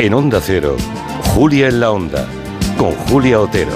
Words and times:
En 0.00 0.14
Onda 0.14 0.40
Cero, 0.42 0.78
Julia 1.34 1.68
en 1.68 1.78
la 1.78 1.90
Onda, 1.90 2.26
con 2.78 2.92
Julia 2.92 3.38
Otero. 3.38 3.72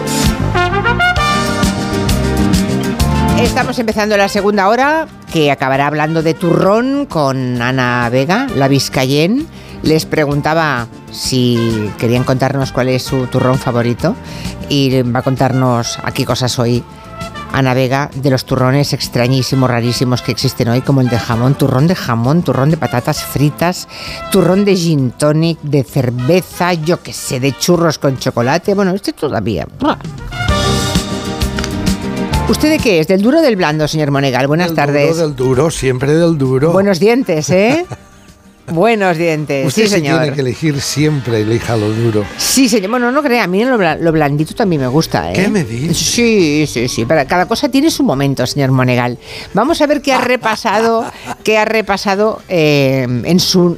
Estamos 3.39 3.79
empezando 3.79 4.17
la 4.17 4.31
segunda 4.31 4.71
hora, 4.71 5.07
que 5.31 5.51
acabará 5.51 5.87
hablando 5.87 6.23
de 6.23 6.33
turrón 6.33 7.05
con 7.05 7.61
Ana 7.61 8.09
Vega, 8.11 8.47
la 8.57 8.69
Vizcayen. 8.69 9.47
Les 9.83 10.07
preguntaba 10.07 10.87
si 11.13 11.91
querían 11.99 12.25
contarnos 12.25 12.73
cuál 12.73 12.89
es 12.89 13.03
su 13.03 13.27
turrón 13.27 13.59
favorito 13.59 14.17
y 14.71 15.03
va 15.03 15.19
a 15.19 15.23
contarnos 15.23 15.99
aquí 16.05 16.25
cosas 16.25 16.59
hoy 16.59 16.83
Ana 17.55 17.73
Vega 17.73 18.11
de 18.13 18.31
los 18.31 18.45
turrones 18.45 18.93
extrañísimos, 18.93 19.71
rarísimos 19.71 20.23
que 20.23 20.33
existen 20.33 20.69
hoy, 20.69 20.81
como 20.81 21.01
el 21.01 21.09
de 21.09 21.21
jamón, 21.21 21.55
turrón 21.55 21.87
de 21.87 21.95
jamón, 21.95 22.43
turrón 22.43 22.71
de 22.71 22.77
patatas 22.77 23.23
fritas, 23.23 23.87
turrón 24.33 24.65
de 24.65 24.75
gin 24.75 25.13
tonic, 25.13 25.61
de 25.63 25.85
cerveza, 25.85 26.75
yo 26.75 27.01
qué 27.01 27.13
sé, 27.13 27.39
de 27.39 27.57
churros 27.57 27.99
con 27.99 28.19
chocolate. 28.19 28.75
Bueno, 28.75 28.91
este 28.91 29.13
todavía. 29.13 29.69
¿Usted 32.49 32.71
de 32.71 32.79
qué 32.79 32.99
es? 32.99 33.07
¿Del 33.07 33.23
duro 33.23 33.39
o 33.39 33.43
del 33.43 33.55
blando, 33.55 33.87
señor 33.87 34.11
Monegal? 34.11 34.49
Buenas 34.49 34.69
del 34.69 34.77
tardes. 34.77 35.17
Duro, 35.17 35.29
del 35.29 35.37
duro, 35.37 35.71
siempre 35.71 36.13
del 36.13 36.37
duro. 36.37 36.73
Buenos 36.73 36.99
dientes, 36.99 37.51
¿eh? 37.51 37.87
Buenos 38.67 39.19
dientes, 39.19 39.67
Usted 39.67 39.83
sí, 39.83 39.89
si 39.89 39.95
señor. 39.97 40.21
tiene 40.21 40.35
que 40.35 40.41
elegir 40.41 40.81
siempre, 40.81 41.43
elija 41.43 41.77
lo 41.77 41.91
duro. 41.91 42.25
Sí, 42.39 42.69
señor. 42.69 42.91
Bueno, 42.91 43.13
no 43.13 43.23
crea, 43.23 43.45
a 43.45 43.47
mí 43.47 43.63
lo, 43.65 43.77
bla- 43.77 43.97
lo 43.99 44.11
blandito 44.11 44.55
también 44.55 44.81
me 44.81 44.89
gusta, 44.89 45.31
¿eh? 45.31 45.35
¿Qué 45.35 45.49
me 45.49 45.65
dice? 45.65 45.93
Sí, 45.95 46.67
sí, 46.67 46.89
sí. 46.89 47.05
Para 47.05 47.27
cada 47.27 47.47
cosa 47.47 47.69
tiene 47.69 47.91
su 47.91 48.03
momento, 48.03 48.47
señor 48.47 48.71
Monegal. 48.71 49.19
Vamos 49.53 49.83
a 49.83 49.87
ver 49.87 50.01
qué 50.01 50.15
ha 50.15 50.21
repasado, 50.23 51.05
qué 51.43 51.59
ha 51.59 51.67
repasado 51.67 52.41
eh, 52.49 53.07
en 53.25 53.39
su 53.39 53.77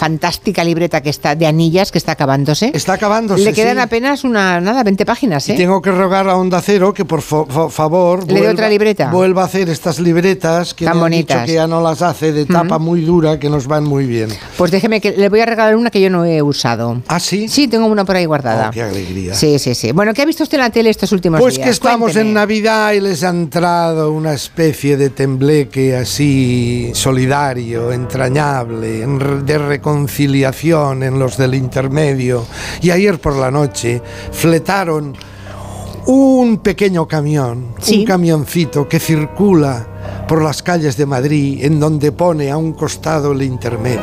fantástica 0.00 0.64
libreta 0.64 1.02
que 1.02 1.10
está 1.10 1.34
de 1.34 1.46
anillas 1.46 1.92
que 1.92 1.98
está 1.98 2.12
acabándose. 2.12 2.70
Está 2.72 2.94
acabándose. 2.94 3.44
Le 3.44 3.52
quedan 3.52 3.76
sí. 3.76 3.82
apenas 3.82 4.24
una 4.24 4.58
nada, 4.58 4.82
20 4.82 5.04
páginas, 5.04 5.46
¿eh? 5.50 5.52
Y 5.52 5.56
tengo 5.58 5.82
que 5.82 5.90
rogar 5.90 6.26
a 6.26 6.36
Onda 6.36 6.62
Cero 6.62 6.94
que 6.94 7.04
por 7.04 7.20
fa- 7.20 7.44
fa- 7.44 7.68
favor 7.68 8.26
¿Le 8.26 8.40
dé 8.40 8.48
otra 8.48 8.70
libreta? 8.70 9.10
vuelva 9.10 9.42
a 9.42 9.44
hacer 9.44 9.68
estas 9.68 10.00
libretas 10.00 10.72
que 10.72 10.86
Tan 10.86 10.94
me 10.94 10.98
han 11.00 11.04
bonitas. 11.04 11.36
dicho 11.42 11.46
que 11.46 11.52
ya 11.54 11.66
no 11.66 11.82
las 11.82 12.00
hace 12.00 12.32
de 12.32 12.46
tapa 12.46 12.78
muy 12.78 13.02
dura 13.02 13.38
que 13.38 13.50
nos 13.50 13.66
van 13.66 13.84
muy 13.84 14.06
bien. 14.06 14.30
Pues 14.56 14.70
déjeme 14.70 15.02
que 15.02 15.12
le 15.12 15.28
voy 15.28 15.40
a 15.40 15.46
regalar 15.46 15.76
una 15.76 15.90
que 15.90 16.00
yo 16.00 16.08
no 16.08 16.24
he 16.24 16.40
usado. 16.40 17.02
¿Ah, 17.06 17.20
sí? 17.20 17.46
Sí, 17.48 17.68
tengo 17.68 17.84
una 17.86 18.06
por 18.06 18.16
ahí 18.16 18.24
guardada. 18.24 18.68
Oh, 18.68 18.72
qué 18.72 18.82
alegría. 18.82 19.34
Sí, 19.34 19.58
sí, 19.58 19.74
sí. 19.74 19.92
Bueno, 19.92 20.14
¿qué 20.14 20.22
ha 20.22 20.24
visto 20.24 20.44
usted 20.44 20.56
en 20.56 20.64
la 20.64 20.70
tele 20.70 20.88
estos 20.88 21.12
últimos 21.12 21.38
Pues 21.40 21.56
días? 21.56 21.66
que 21.66 21.70
estamos 21.72 22.12
Cuénteme. 22.12 22.28
en 22.30 22.34
Navidad 22.34 22.92
y 22.94 23.00
les 23.00 23.22
ha 23.22 23.28
entrado 23.28 24.12
una 24.12 24.32
especie 24.32 24.96
de 24.96 25.10
tembleque 25.10 25.94
así 25.94 26.90
solidario, 26.94 27.92
entrañable, 27.92 29.02
en 29.02 29.20
re- 29.20 29.42
de 29.90 29.96
reconciliación 30.00 31.02
en 31.02 31.18
los 31.18 31.36
del 31.36 31.54
intermedio. 31.54 32.44
Y 32.80 32.90
ayer 32.90 33.20
por 33.20 33.36
la 33.36 33.50
noche 33.50 34.00
fletaron 34.32 35.14
un 36.06 36.58
pequeño 36.58 37.06
camión, 37.06 37.74
Sí. 37.80 38.00
un 38.00 38.04
camioncito 38.06 38.88
que 38.88 38.98
circula 39.00 39.86
por 40.28 40.42
las 40.42 40.62
calles 40.62 40.96
de 40.96 41.06
Madrid 41.06 41.64
en 41.64 41.80
donde 41.80 42.12
pone 42.12 42.50
a 42.50 42.56
un 42.56 42.72
costado 42.72 43.32
el 43.32 43.42
intermedio. 43.42 44.00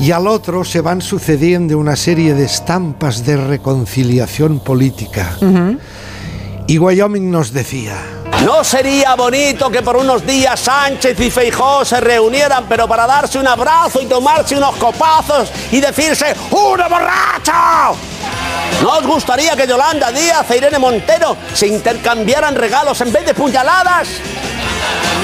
Y 0.00 0.12
al 0.12 0.26
otro 0.26 0.64
se 0.64 0.80
van 0.80 1.02
sucediendo 1.02 1.78
una 1.78 1.94
serie 1.94 2.34
de 2.34 2.44
estampas 2.44 3.24
de 3.26 3.36
reconciliación 3.36 4.60
política. 4.60 5.36
Y 6.66 6.78
Wyoming 6.78 7.30
nos 7.30 7.52
decía, 7.52 7.96
¿No 8.44 8.64
sería 8.64 9.16
bonito 9.16 9.70
que 9.70 9.82
por 9.82 9.98
unos 9.98 10.24
días 10.24 10.58
Sánchez 10.60 11.20
y 11.20 11.30
Feijó 11.30 11.84
se 11.84 12.00
reunieran, 12.00 12.64
pero 12.66 12.88
para 12.88 13.06
darse 13.06 13.38
un 13.38 13.46
abrazo 13.46 14.00
y 14.00 14.06
tomarse 14.06 14.56
unos 14.56 14.76
copazos 14.76 15.50
y 15.70 15.78
decirse 15.78 16.34
¡Una 16.50 16.88
borracho! 16.88 17.98
¿No 18.82 18.96
os 18.96 19.06
gustaría 19.06 19.54
que 19.54 19.66
Yolanda 19.66 20.10
Díaz 20.10 20.50
e 20.50 20.56
Irene 20.56 20.78
Montero 20.78 21.36
se 21.52 21.66
intercambiaran 21.66 22.54
regalos 22.54 22.98
en 23.02 23.12
vez 23.12 23.26
de 23.26 23.34
puñaladas? 23.34 24.08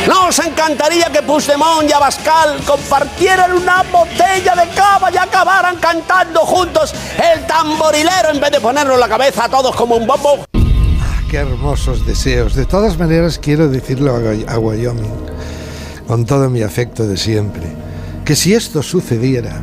¿No 0.07 0.27
os 0.27 0.39
encantaría 0.41 1.07
que 1.07 1.23
Puigdemont 1.23 1.89
y 1.89 1.93
Abascal 1.95 2.63
compartieran 2.67 3.55
una 3.55 3.83
botella 3.85 4.55
de 4.55 4.69
cava 4.75 5.11
y 5.11 5.17
acabaran 5.17 5.77
cantando 5.77 6.41
juntos 6.41 6.95
el 7.33 7.47
tamborilero 7.47 8.29
en 8.31 8.41
vez 8.41 8.51
de 8.51 8.61
ponernos 8.61 8.99
la 8.99 9.09
cabeza 9.09 9.45
a 9.45 9.49
todos 9.49 9.75
como 9.75 9.97
un 9.97 10.07
bombo? 10.07 10.45
"Ah, 11.27 11.31
qué 11.31 11.37
hermosos 11.39 12.07
deseos. 12.07 12.55
De 12.55 12.67
todas 12.67 12.99
maneras 12.99 13.39
quiero 13.39 13.69
decirle 13.69 14.11
a 14.11 14.15
Wy- 14.15 14.45
a 14.49 14.59
Wyoming, 14.59 15.13
con 16.07 16.25
todo 16.25 16.49
mi 16.51 16.63
afecto 16.63 17.07
de 17.07 17.17
siempre, 17.17 17.65
que 18.25 18.37
si 18.37 18.55
esto 18.55 18.83
sucediera, 18.83 19.61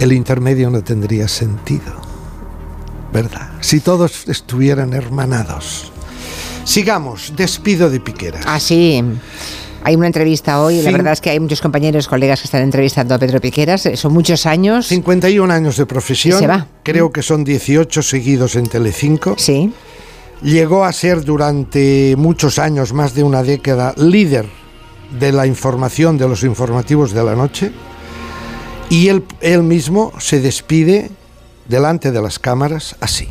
el 0.00 0.12
intermedio 0.12 0.70
no 0.70 0.82
tendría 0.82 1.26
sentido. 1.28 1.96
¿Verdad? 3.12 3.48
Si 3.60 3.80
todos 3.80 4.28
estuvieran 4.28 4.92
hermanados. 4.92 5.90
Sigamos, 6.64 7.32
despido 7.34 7.88
de 7.88 8.00
Piqueras. 8.00 8.44
Ah, 8.46 8.60
sí. 8.60 9.02
Hay 9.84 9.96
una 9.96 10.08
entrevista 10.08 10.60
hoy, 10.60 10.82
la 10.82 10.90
verdad 10.90 11.14
es 11.14 11.20
que 11.22 11.30
hay 11.30 11.40
muchos 11.40 11.62
compañeros, 11.62 12.06
colegas 12.08 12.40
que 12.40 12.44
están 12.46 12.60
entrevistando 12.62 13.14
a 13.14 13.18
Pedro 13.18 13.40
Piqueras, 13.40 13.86
eh, 13.86 13.96
son 13.96 14.12
muchos 14.12 14.44
años. 14.44 14.86
51 14.88 15.50
años 15.54 15.78
de 15.78 15.86
profesión. 15.86 16.36
Y 16.36 16.40
se 16.40 16.46
va. 16.46 16.66
Creo 16.82 17.10
que 17.10 17.22
son 17.22 17.44
18 17.44 18.02
seguidos 18.02 18.56
en 18.56 18.66
Telecinco. 18.66 19.34
Sí, 19.38 19.72
Llegó 20.42 20.84
a 20.84 20.92
ser 20.92 21.24
durante 21.24 22.14
muchos 22.16 22.58
años, 22.58 22.92
más 22.92 23.14
de 23.14 23.24
una 23.24 23.42
década, 23.42 23.92
líder 23.96 24.46
de 25.18 25.32
la 25.32 25.46
información 25.46 26.16
de 26.16 26.28
los 26.28 26.44
informativos 26.44 27.12
de 27.12 27.24
la 27.24 27.34
noche. 27.34 27.72
Y 28.88 29.08
él, 29.08 29.24
él 29.40 29.62
mismo 29.62 30.12
se 30.18 30.40
despide 30.40 31.10
delante 31.66 32.12
de 32.12 32.22
las 32.22 32.38
cámaras 32.38 32.96
así. 33.00 33.28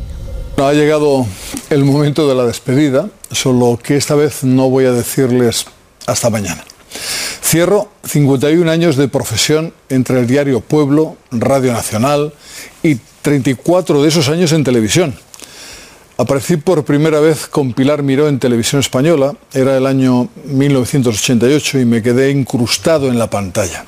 Ha 0.58 0.72
llegado 0.72 1.26
el 1.70 1.84
momento 1.84 2.28
de 2.28 2.34
la 2.34 2.44
despedida, 2.44 3.08
solo 3.30 3.78
que 3.82 3.96
esta 3.96 4.14
vez 4.14 4.44
no 4.44 4.68
voy 4.68 4.84
a 4.84 4.92
decirles 4.92 5.66
hasta 6.06 6.30
mañana. 6.30 6.64
Cierro 7.42 7.88
51 8.04 8.70
años 8.70 8.96
de 8.96 9.08
profesión 9.08 9.72
entre 9.88 10.20
el 10.20 10.26
diario 10.26 10.60
Pueblo, 10.60 11.16
Radio 11.30 11.72
Nacional 11.72 12.34
y 12.82 12.96
34 13.22 14.02
de 14.02 14.08
esos 14.08 14.28
años 14.28 14.52
en 14.52 14.64
televisión. 14.64 15.14
Aparecí 16.20 16.56
por 16.56 16.84
primera 16.84 17.20
vez 17.20 17.46
con 17.46 17.72
Pilar 17.72 18.02
Miró 18.02 18.26
en 18.26 18.40
televisión 18.40 18.80
española, 18.80 19.36
era 19.54 19.76
el 19.76 19.86
año 19.86 20.28
1988 20.46 21.78
y 21.78 21.84
me 21.84 22.02
quedé 22.02 22.32
incrustado 22.32 23.06
en 23.06 23.20
la 23.20 23.30
pantalla. 23.30 23.84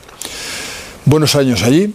Buenos 1.07 1.35
años 1.35 1.65
allí, 1.65 1.93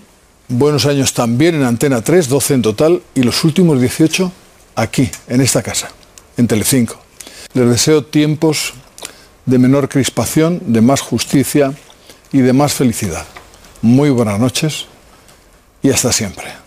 buenos 0.50 0.88
años 0.88 1.14
también 1.14 1.56
en 1.56 1.64
Antena 1.64 2.02
3, 2.02 2.28
12 2.28 2.54
en 2.54 2.62
total, 2.64 3.02
y 3.16 3.24
los 3.24 3.46
últimos 3.46 3.80
18 3.80 4.30
aquí, 4.76 5.10
en 5.30 5.40
esta 5.40 5.64
casa, 5.64 5.88
en 6.36 6.48
Telecinco. 6.48 7.00
Les 7.54 7.70
deseo 7.70 8.04
tiempos 8.04 8.74
de 9.46 9.58
menor 9.58 9.88
crispación, 9.88 10.62
de 10.66 10.82
más 10.82 11.00
justicia 11.00 11.74
y 12.34 12.40
de 12.40 12.52
más 12.52 12.74
felicidad. 12.74 13.26
Muy 13.82 14.10
buenas 14.10 14.38
noches 14.38 14.88
y 15.82 15.92
hasta 15.92 16.12
siempre. 16.12 16.65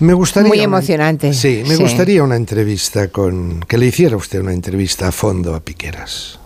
Me 0.00 0.12
gustaría 0.12 0.48
Muy 0.48 0.58
una- 0.58 0.64
emocionante. 0.64 1.32
sí, 1.32 1.62
me 1.66 1.76
Sí. 1.76 1.82
gustaría 1.82 2.22
una 2.22 2.36
entrevista 2.36 3.08
con 3.08 3.60
que 3.66 3.78
le 3.78 3.86
hiciera 3.86 4.16
usted 4.16 4.40
una 4.40 4.52
entrevista 4.52 5.08
a 5.08 5.12
fondo 5.12 5.54
a 5.54 5.60
Piqueras 5.60 6.38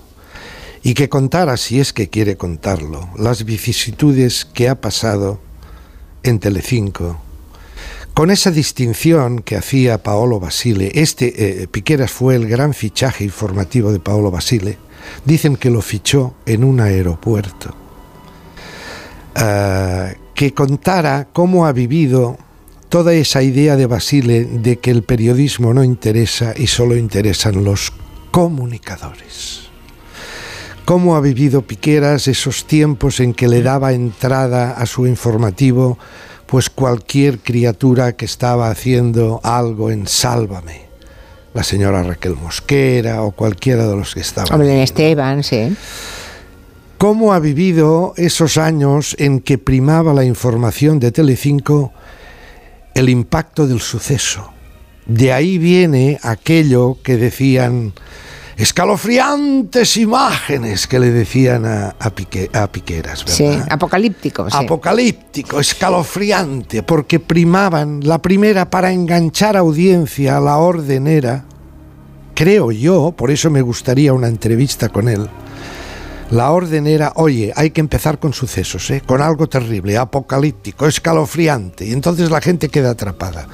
y 0.82 0.94
que 0.94 1.08
contara, 1.08 1.56
si 1.56 1.80
es 1.80 1.92
que 1.92 2.08
quiere 2.08 2.36
contarlo, 2.36 3.08
las 3.18 3.44
vicisitudes 3.44 4.44
que 4.44 4.68
ha 4.68 4.80
pasado 4.80 5.40
en 6.22 6.38
Telecinco 6.38 7.20
con 8.14 8.30
esa 8.30 8.50
distinción 8.50 9.40
que 9.40 9.56
hacía 9.56 10.02
Paolo 10.02 10.38
Basile. 10.40 10.92
Este 10.94 11.62
eh, 11.62 11.68
Piqueras 11.68 12.10
fue 12.12 12.36
el 12.36 12.46
gran 12.46 12.72
fichaje 12.74 13.24
informativo 13.24 13.92
de 13.92 13.98
Paolo 14.00 14.30
Basile. 14.30 14.78
Dicen 15.24 15.56
que 15.56 15.70
lo 15.70 15.80
fichó 15.82 16.34
en 16.46 16.62
un 16.62 16.80
aeropuerto. 16.80 17.74
Ah, 19.34 20.10
que 20.34 20.52
contara 20.54 21.28
cómo 21.32 21.66
ha 21.66 21.72
vivido 21.72 22.36
toda 22.90 23.14
esa 23.14 23.42
idea 23.42 23.76
de 23.76 23.86
Basile 23.86 24.44
de 24.44 24.80
que 24.80 24.90
el 24.90 25.04
periodismo 25.04 25.72
no 25.72 25.84
interesa 25.84 26.52
y 26.56 26.66
solo 26.66 26.96
interesan 26.96 27.64
los 27.64 27.92
comunicadores. 28.32 29.70
Cómo 30.84 31.14
ha 31.14 31.20
vivido 31.20 31.62
Piqueras 31.62 32.26
esos 32.26 32.64
tiempos 32.66 33.20
en 33.20 33.32
que 33.32 33.46
le 33.46 33.62
daba 33.62 33.92
entrada 33.92 34.72
a 34.72 34.86
su 34.86 35.06
informativo 35.06 35.98
pues 36.46 36.68
cualquier 36.68 37.38
criatura 37.38 38.16
que 38.16 38.24
estaba 38.24 38.70
haciendo 38.70 39.40
algo 39.44 39.92
en 39.92 40.08
Sálvame, 40.08 40.86
la 41.54 41.62
señora 41.62 42.02
Raquel 42.02 42.34
Mosquera 42.34 43.22
o 43.22 43.30
cualquiera 43.30 43.86
de 43.86 43.96
los 43.96 44.14
que 44.14 44.20
estaban. 44.20 44.52
hombre. 44.52 44.82
Esteban, 44.82 45.44
sí. 45.44 45.76
¿Cómo 46.98 47.34
ha 47.34 47.38
vivido 47.38 48.14
esos 48.16 48.58
años 48.58 49.14
en 49.20 49.38
que 49.38 49.58
primaba 49.58 50.12
la 50.12 50.24
información 50.24 50.98
de 50.98 51.12
Telecinco 51.12 51.92
el 52.94 53.08
impacto 53.08 53.66
del 53.66 53.80
suceso? 53.80 54.52
De 55.06 55.32
ahí 55.32 55.58
viene 55.58 56.18
aquello 56.22 56.98
que 57.02 57.16
decían 57.16 57.92
escalofriantes 58.56 59.96
imágenes 59.96 60.86
que 60.86 60.98
le 60.98 61.10
decían 61.10 61.64
a, 61.66 61.94
a, 61.98 62.10
Pique- 62.14 62.50
a 62.54 62.70
Piqueras, 62.70 63.24
¿verdad? 63.24 63.34
Sí, 63.36 63.62
apocalíptico. 63.70 64.48
sí. 64.50 64.56
Apocalíptico, 64.56 65.60
escalofriante, 65.60 66.82
porque 66.82 67.20
primaban 67.20 68.00
la 68.02 68.20
primera 68.20 68.70
para 68.70 68.92
enganchar 68.92 69.56
audiencia 69.56 70.36
a 70.36 70.40
la 70.40 70.56
orden 70.58 71.06
era, 71.06 71.44
creo 72.34 72.70
yo, 72.72 73.12
por 73.16 73.30
eso 73.30 73.50
me 73.50 73.62
gustaría 73.62 74.12
una 74.12 74.28
entrevista 74.28 74.88
con 74.88 75.08
él. 75.08 75.28
La 76.30 76.52
orden 76.52 76.86
era, 76.86 77.12
oye, 77.16 77.52
hay 77.56 77.70
que 77.70 77.80
empezar 77.80 78.18
con 78.18 78.32
sucesos, 78.32 78.88
¿eh? 78.90 79.02
con 79.04 79.20
algo 79.20 79.48
terrible, 79.48 79.96
apocalíptico, 79.98 80.86
escalofriante, 80.86 81.86
y 81.86 81.92
entonces 81.92 82.30
la 82.30 82.40
gente 82.40 82.68
queda 82.68 82.90
atrapada. 82.90 83.46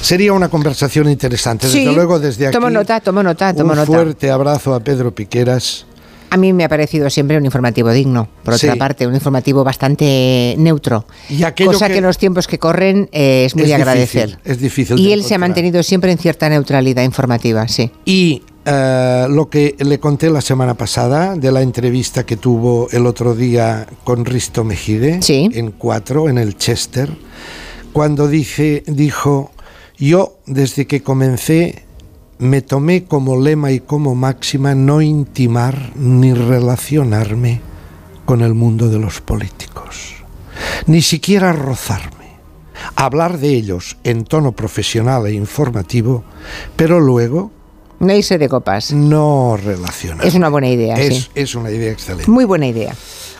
Sería 0.00 0.32
una 0.32 0.48
conversación 0.48 1.08
interesante. 1.08 1.66
Desde 1.66 1.80
Sí, 1.80 1.94
luego, 1.94 2.18
desde 2.20 2.46
aquí. 2.46 2.52
tomo 2.54 2.70
nota, 2.70 3.00
tomo 3.00 3.22
nota, 3.22 3.52
tomo 3.52 3.70
un 3.72 3.76
nota. 3.76 3.86
fuerte 3.86 4.30
abrazo 4.30 4.72
a 4.74 4.80
Pedro 4.80 5.12
Piqueras. 5.14 5.86
A 6.32 6.36
mí 6.38 6.52
me 6.54 6.64
ha 6.64 6.68
parecido 6.68 7.10
siempre 7.10 7.36
un 7.36 7.44
informativo 7.44 7.90
digno, 7.90 8.26
por 8.42 8.54
otra 8.54 8.72
Sí. 8.72 8.78
parte, 8.78 9.06
un 9.06 9.14
informativo 9.14 9.62
bastante 9.64 10.54
neutro. 10.58 11.04
Y 11.28 11.42
cosa 11.64 11.86
que- 11.88 11.92
que, 11.92 11.98
en 11.98 12.04
los 12.04 12.16
tiempos 12.16 12.46
que 12.46 12.58
corren 12.58 13.08
eh, 13.12 13.44
es 13.46 13.54
muy 13.54 13.64
Es 13.64 13.68
de 13.68 13.74
agradecer. 13.74 14.28
difícil, 14.30 14.50
es 14.52 14.58
difícil 14.60 14.98
Y 14.98 15.12
él 15.12 15.24
se 15.24 15.34
ha 15.34 15.38
mantenido 15.38 15.82
siempre 15.82 16.10
en 16.10 16.18
cierta 16.18 16.48
neutralidad 16.48 17.02
informativa, 17.02 17.68
sí. 17.68 17.90
Y 18.06 18.42
eh, 18.64 19.26
lo 19.28 19.50
que 19.50 19.74
le 19.80 19.98
conté 20.00 20.30
la 20.30 20.40
semana 20.40 20.74
pasada 20.74 21.34
de 21.36 21.52
la 21.52 21.60
entrevista 21.62 22.24
que 22.24 22.36
tuvo 22.36 22.88
el 22.92 23.06
otro 23.06 23.34
día 23.34 23.86
con 24.04 24.24
Risto 24.24 24.64
Mejide 24.64 25.20
Sí. 25.20 25.50
en 25.52 25.72
cuatro, 25.72 26.28
en 26.28 26.38
el 26.38 26.56
Chester, 26.56 27.10
cuando 27.92 28.26
dice, 28.28 28.84
dijo, 28.86 29.50
yo 29.98 30.38
desde 30.46 30.86
que 30.86 31.02
comencé 31.02 31.84
me 32.42 32.60
tomé 32.60 33.04
como 33.04 33.40
lema 33.40 33.70
y 33.70 33.78
como 33.78 34.16
máxima 34.16 34.74
no 34.74 35.00
intimar 35.00 35.92
ni 35.94 36.34
relacionarme 36.34 37.60
con 38.24 38.42
el 38.42 38.52
mundo 38.54 38.88
de 38.88 38.98
los 38.98 39.20
políticos, 39.20 40.14
ni 40.86 41.02
siquiera 41.02 41.52
rozarme 41.52 42.22
hablar 42.96 43.38
de 43.38 43.50
ellos 43.50 43.96
en 44.02 44.24
tono 44.24 44.52
profesional 44.52 45.26
e 45.26 45.32
informativo, 45.34 46.24
pero 46.74 46.98
luego 46.98 47.52
No 48.00 48.12
irse 48.12 48.38
de 48.38 48.48
copas. 48.48 48.92
no 48.92 49.56
relacionar. 49.56 50.26
Es 50.26 50.34
una 50.34 50.48
buena 50.48 50.68
idea, 50.68 50.96
es, 50.96 51.16
sí. 51.16 51.28
es 51.36 51.54
una 51.54 51.70
idea 51.70 51.92
excelente. 51.92 52.28
Muy 52.28 52.44
buena 52.44 52.66
idea. 52.66 52.92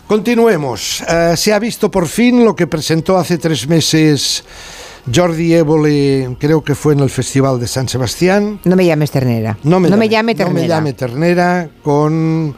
Continuemos. 0.07 1.03
Eh, 1.09 1.33
se 1.35 1.51
ha 1.53 1.59
visto 1.59 1.91
por 1.91 2.07
fin 2.07 2.45
lo 2.45 2.55
que 2.55 2.67
presentó 2.67 3.17
hace 3.17 3.37
tres 3.37 3.67
meses 3.67 4.45
Jordi 5.13 5.53
Évole, 5.53 6.37
creo 6.39 6.63
que 6.63 6.75
fue 6.75 6.93
en 6.93 6.99
el 6.99 7.09
Festival 7.09 7.59
de 7.59 7.67
San 7.67 7.89
Sebastián. 7.89 8.59
No 8.63 8.75
me 8.75 8.85
llames 8.85 9.11
ternera. 9.11 9.57
No 9.63 9.79
me, 9.79 9.89
llame, 9.89 10.09
llame 10.09 10.33
no 10.33 10.37
ternera. 10.37 10.61
me 10.61 10.67
llame 10.67 10.93
ternera 10.93 11.69
con 11.81 12.55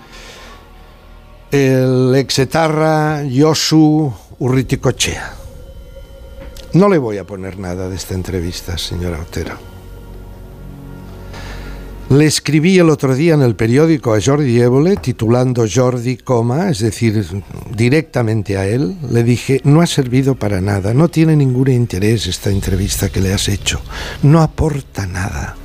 el 1.52 2.16
exetarra 2.16 3.24
Josu 3.32 4.14
Urriticochea. 4.40 5.34
No 6.74 6.90
le 6.90 6.98
voy 6.98 7.18
a 7.18 7.24
poner 7.24 7.58
nada 7.58 7.90
de 7.90 7.96
esta 7.96 8.14
entrevista, 8.14 8.78
señora 8.78 9.20
Otero. 9.22 9.75
Le 12.10 12.28
escribí 12.28 12.78
el 12.78 12.92
otro 12.92 13.16
día 13.16 13.34
en 13.34 13.42
el 13.42 13.56
periódico 13.56 14.14
a 14.14 14.22
Jordi 14.22 14.62
Évole, 14.62 14.96
titulando 14.96 15.66
Jordi, 15.68 16.18
coma, 16.18 16.70
es 16.70 16.78
decir, 16.78 17.26
directamente 17.76 18.58
a 18.58 18.68
él, 18.68 18.96
le 19.10 19.24
dije, 19.24 19.60
no 19.64 19.82
ha 19.82 19.88
servido 19.88 20.36
para 20.36 20.62
nada, 20.62 20.94
no 20.94 21.10
tiene 21.10 21.36
ningún 21.36 21.70
interés 21.70 22.28
esta 22.28 22.52
entrevista 22.52 23.10
que 23.10 23.22
le 23.22 23.34
has 23.34 23.50
hecho, 23.50 23.82
no 24.22 24.44
aporta 24.44 25.08
nada. 25.08 25.56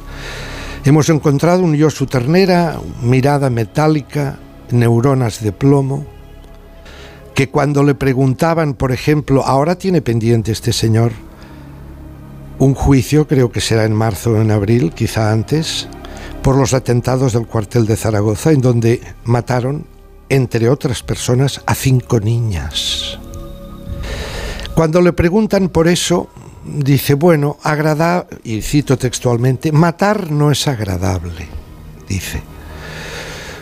Hemos 0.82 1.10
encontrado 1.10 1.62
un 1.62 1.76
Yosu 1.76 2.06
ternera, 2.06 2.80
mirada 3.02 3.50
metálica, 3.50 4.38
neuronas 4.70 5.44
de 5.44 5.52
plomo, 5.52 6.06
que 7.34 7.50
cuando 7.50 7.82
le 7.82 7.94
preguntaban, 7.94 8.72
por 8.72 8.92
ejemplo, 8.92 9.44
ahora 9.44 9.74
tiene 9.74 10.00
pendiente 10.00 10.52
este 10.52 10.72
señor 10.72 11.12
un 12.58 12.74
juicio, 12.74 13.26
creo 13.26 13.52
que 13.52 13.60
será 13.60 13.84
en 13.84 13.92
marzo 13.92 14.32
o 14.32 14.40
en 14.40 14.50
abril, 14.50 14.92
quizá 14.94 15.32
antes, 15.32 15.86
por 16.42 16.56
los 16.56 16.74
atentados 16.74 17.32
del 17.32 17.46
cuartel 17.46 17.86
de 17.86 17.96
Zaragoza, 17.96 18.52
en 18.52 18.60
donde 18.60 19.00
mataron, 19.24 19.84
entre 20.28 20.68
otras 20.68 21.02
personas, 21.02 21.60
a 21.66 21.74
cinco 21.74 22.20
niñas. 22.20 23.18
Cuando 24.74 25.02
le 25.02 25.12
preguntan 25.12 25.68
por 25.68 25.88
eso, 25.88 26.30
dice, 26.64 27.14
bueno, 27.14 27.58
agrada, 27.62 28.26
y 28.44 28.62
cito 28.62 28.96
textualmente, 28.96 29.72
matar 29.72 30.30
no 30.30 30.50
es 30.50 30.66
agradable, 30.68 31.48
dice. 32.08 32.42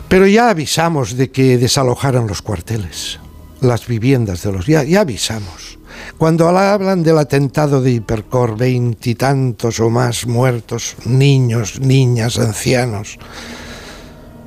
Pero 0.08 0.26
ya 0.26 0.50
avisamos 0.50 1.16
de 1.16 1.30
que 1.30 1.58
desalojaran 1.58 2.26
los 2.26 2.42
cuarteles, 2.42 3.18
las 3.60 3.86
viviendas 3.86 4.42
de 4.42 4.52
los... 4.52 4.66
Ya, 4.66 4.84
ya 4.84 5.00
avisamos. 5.00 5.77
Cuando 6.16 6.48
hablan 6.48 7.02
del 7.02 7.18
atentado 7.18 7.80
de 7.80 7.92
Hipercor, 7.92 8.56
veintitantos 8.56 9.78
o 9.80 9.90
más 9.90 10.26
muertos, 10.26 10.96
niños, 11.04 11.80
niñas, 11.80 12.38
ancianos, 12.38 13.18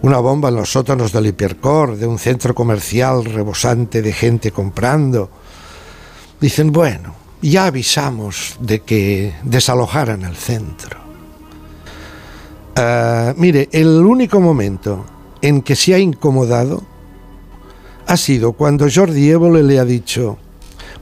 una 0.01 0.17
bomba 0.17 0.49
en 0.49 0.55
los 0.55 0.71
sótanos 0.71 1.11
del 1.11 1.27
Hipercor, 1.27 1.95
de 1.95 2.07
un 2.07 2.17
centro 2.17 2.55
comercial 2.55 3.23
rebosante 3.23 4.01
de 4.01 4.11
gente 4.11 4.51
comprando, 4.51 5.29
dicen, 6.39 6.71
bueno, 6.71 7.15
ya 7.41 7.65
avisamos 7.67 8.57
de 8.59 8.81
que 8.81 9.33
desalojaran 9.43 10.23
el 10.23 10.35
centro. 10.35 10.99
Ah, 12.75 13.33
mire, 13.37 13.69
el 13.71 13.87
único 13.87 14.39
momento 14.39 15.05
en 15.41 15.61
que 15.61 15.75
se 15.75 15.93
ha 15.93 15.99
incomodado 15.99 16.83
ha 18.07 18.17
sido 18.17 18.53
cuando 18.53 18.87
Jordi 18.93 19.29
Évole 19.29 19.63
le 19.63 19.79
ha 19.79 19.85
dicho, 19.85 20.37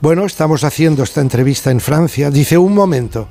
bueno, 0.02 0.26
estamos 0.26 0.64
haciendo 0.64 1.04
esta 1.04 1.22
entrevista 1.22 1.72
en 1.72 1.80
Francia, 1.80 2.30
dice, 2.32 2.58
un 2.58 2.74
momento, 2.74 3.28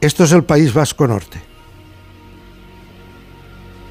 esto 0.00 0.24
es 0.24 0.32
el 0.32 0.44
País 0.44 0.72
Vasco 0.74 1.06
Norte, 1.06 1.40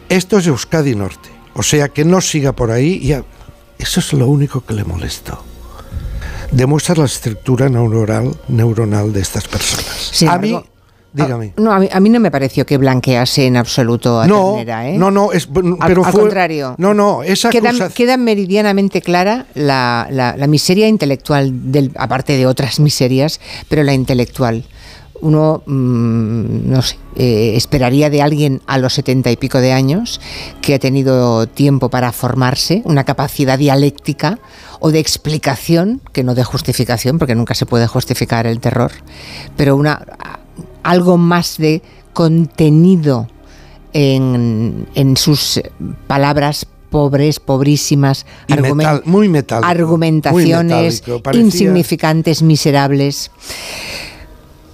esto 0.09 0.37
es 0.37 0.47
Euskadi 0.47 0.95
Norte, 0.95 1.29
o 1.55 1.63
sea 1.63 1.89
que 1.89 2.05
no 2.05 2.21
siga 2.21 2.53
por 2.53 2.71
ahí, 2.71 2.99
y 3.01 3.13
a- 3.13 3.23
eso 3.77 3.99
es 3.99 4.13
lo 4.13 4.27
único 4.27 4.61
que 4.61 4.73
le 4.73 4.83
molestó. 4.83 5.43
Demuestra 6.51 6.95
la 6.95 7.05
estructura 7.05 7.67
neuronal, 7.67 8.37
neuronal 8.47 9.11
de 9.11 9.19
estas 9.21 9.47
personas. 9.47 10.11
Sin 10.13 10.29
a 10.29 10.37
mí, 10.37 10.51
dígame. 11.15 11.53
Ah, 11.57 11.61
no, 11.61 11.71
a 11.71 11.79
mí, 11.79 11.89
a 11.91 11.99
mí 11.99 12.09
no 12.09 12.19
me 12.19 12.29
pareció 12.31 12.65
que 12.65 12.77
blanquease 12.77 13.45
en 13.47 13.57
absoluto 13.57 14.19
a 14.19 14.27
No, 14.27 14.51
Ternera, 14.55 14.89
¿eh? 14.89 14.97
no, 14.97 15.11
no, 15.11 15.31
es, 15.31 15.47
Al- 15.47 15.87
pero 15.87 16.05
al, 16.05 16.11
fue- 16.11 16.21
contrario. 16.21 16.75
No, 16.77 16.93
no, 16.93 17.23
esa 17.23 17.49
queda, 17.49 17.69
acusación- 17.69 17.93
queda 17.93 18.17
meridianamente 18.17 19.01
clara 19.01 19.45
la, 19.53 20.07
la- 20.11 20.35
la 20.37 20.47
miseria 20.47 20.87
intelectual, 20.87 21.71
del, 21.71 21.91
aparte 21.97 22.37
de 22.37 22.45
otras 22.45 22.79
miserias, 22.79 23.39
pero 23.69 23.83
la 23.83 23.93
intelectual. 23.93 24.65
Uno, 25.21 25.63
mm, 25.65 26.69
no 26.69 26.81
sé, 26.81 26.97
eh, 27.15 27.53
esperaría 27.55 28.09
de 28.09 28.21
alguien 28.21 28.61
a 28.67 28.77
los 28.77 28.93
setenta 28.93 29.31
y 29.31 29.37
pico 29.37 29.59
de 29.59 29.71
años 29.71 30.19
que 30.61 30.75
ha 30.75 30.79
tenido 30.79 31.47
tiempo 31.47 31.89
para 31.89 32.11
formarse, 32.11 32.81
una 32.83 33.05
capacidad 33.05 33.57
dialéctica 33.57 34.39
o 34.81 34.91
de 34.91 34.99
explicación, 34.99 36.01
que 36.11 36.23
no 36.25 36.35
de 36.35 36.43
justificación, 36.43 37.17
porque 37.17 37.33
nunca 37.33 37.53
se 37.55 37.65
puede 37.65 37.87
justificar 37.87 38.45
el 38.45 38.59
terror, 38.59 38.91
pero 39.55 39.77
una, 39.77 40.05
algo 40.85 41.17
más 41.17 41.57
de 41.57 41.81
contenido 42.13 43.27
en, 43.93 44.87
en 44.95 45.17
sus 45.17 45.61
palabras 46.07 46.65
pobres, 46.89 47.39
pobrísimas, 47.39 48.25
Y 48.47 48.53
argumen- 48.53 48.75
metal- 48.77 49.01
muy 49.05 49.27
metálico, 49.27 49.67
muy 49.67 49.81
argumentaciones 49.81 51.01
metálico, 51.07 51.31
insignificantes, 51.37 52.41
miserables. 52.41 53.31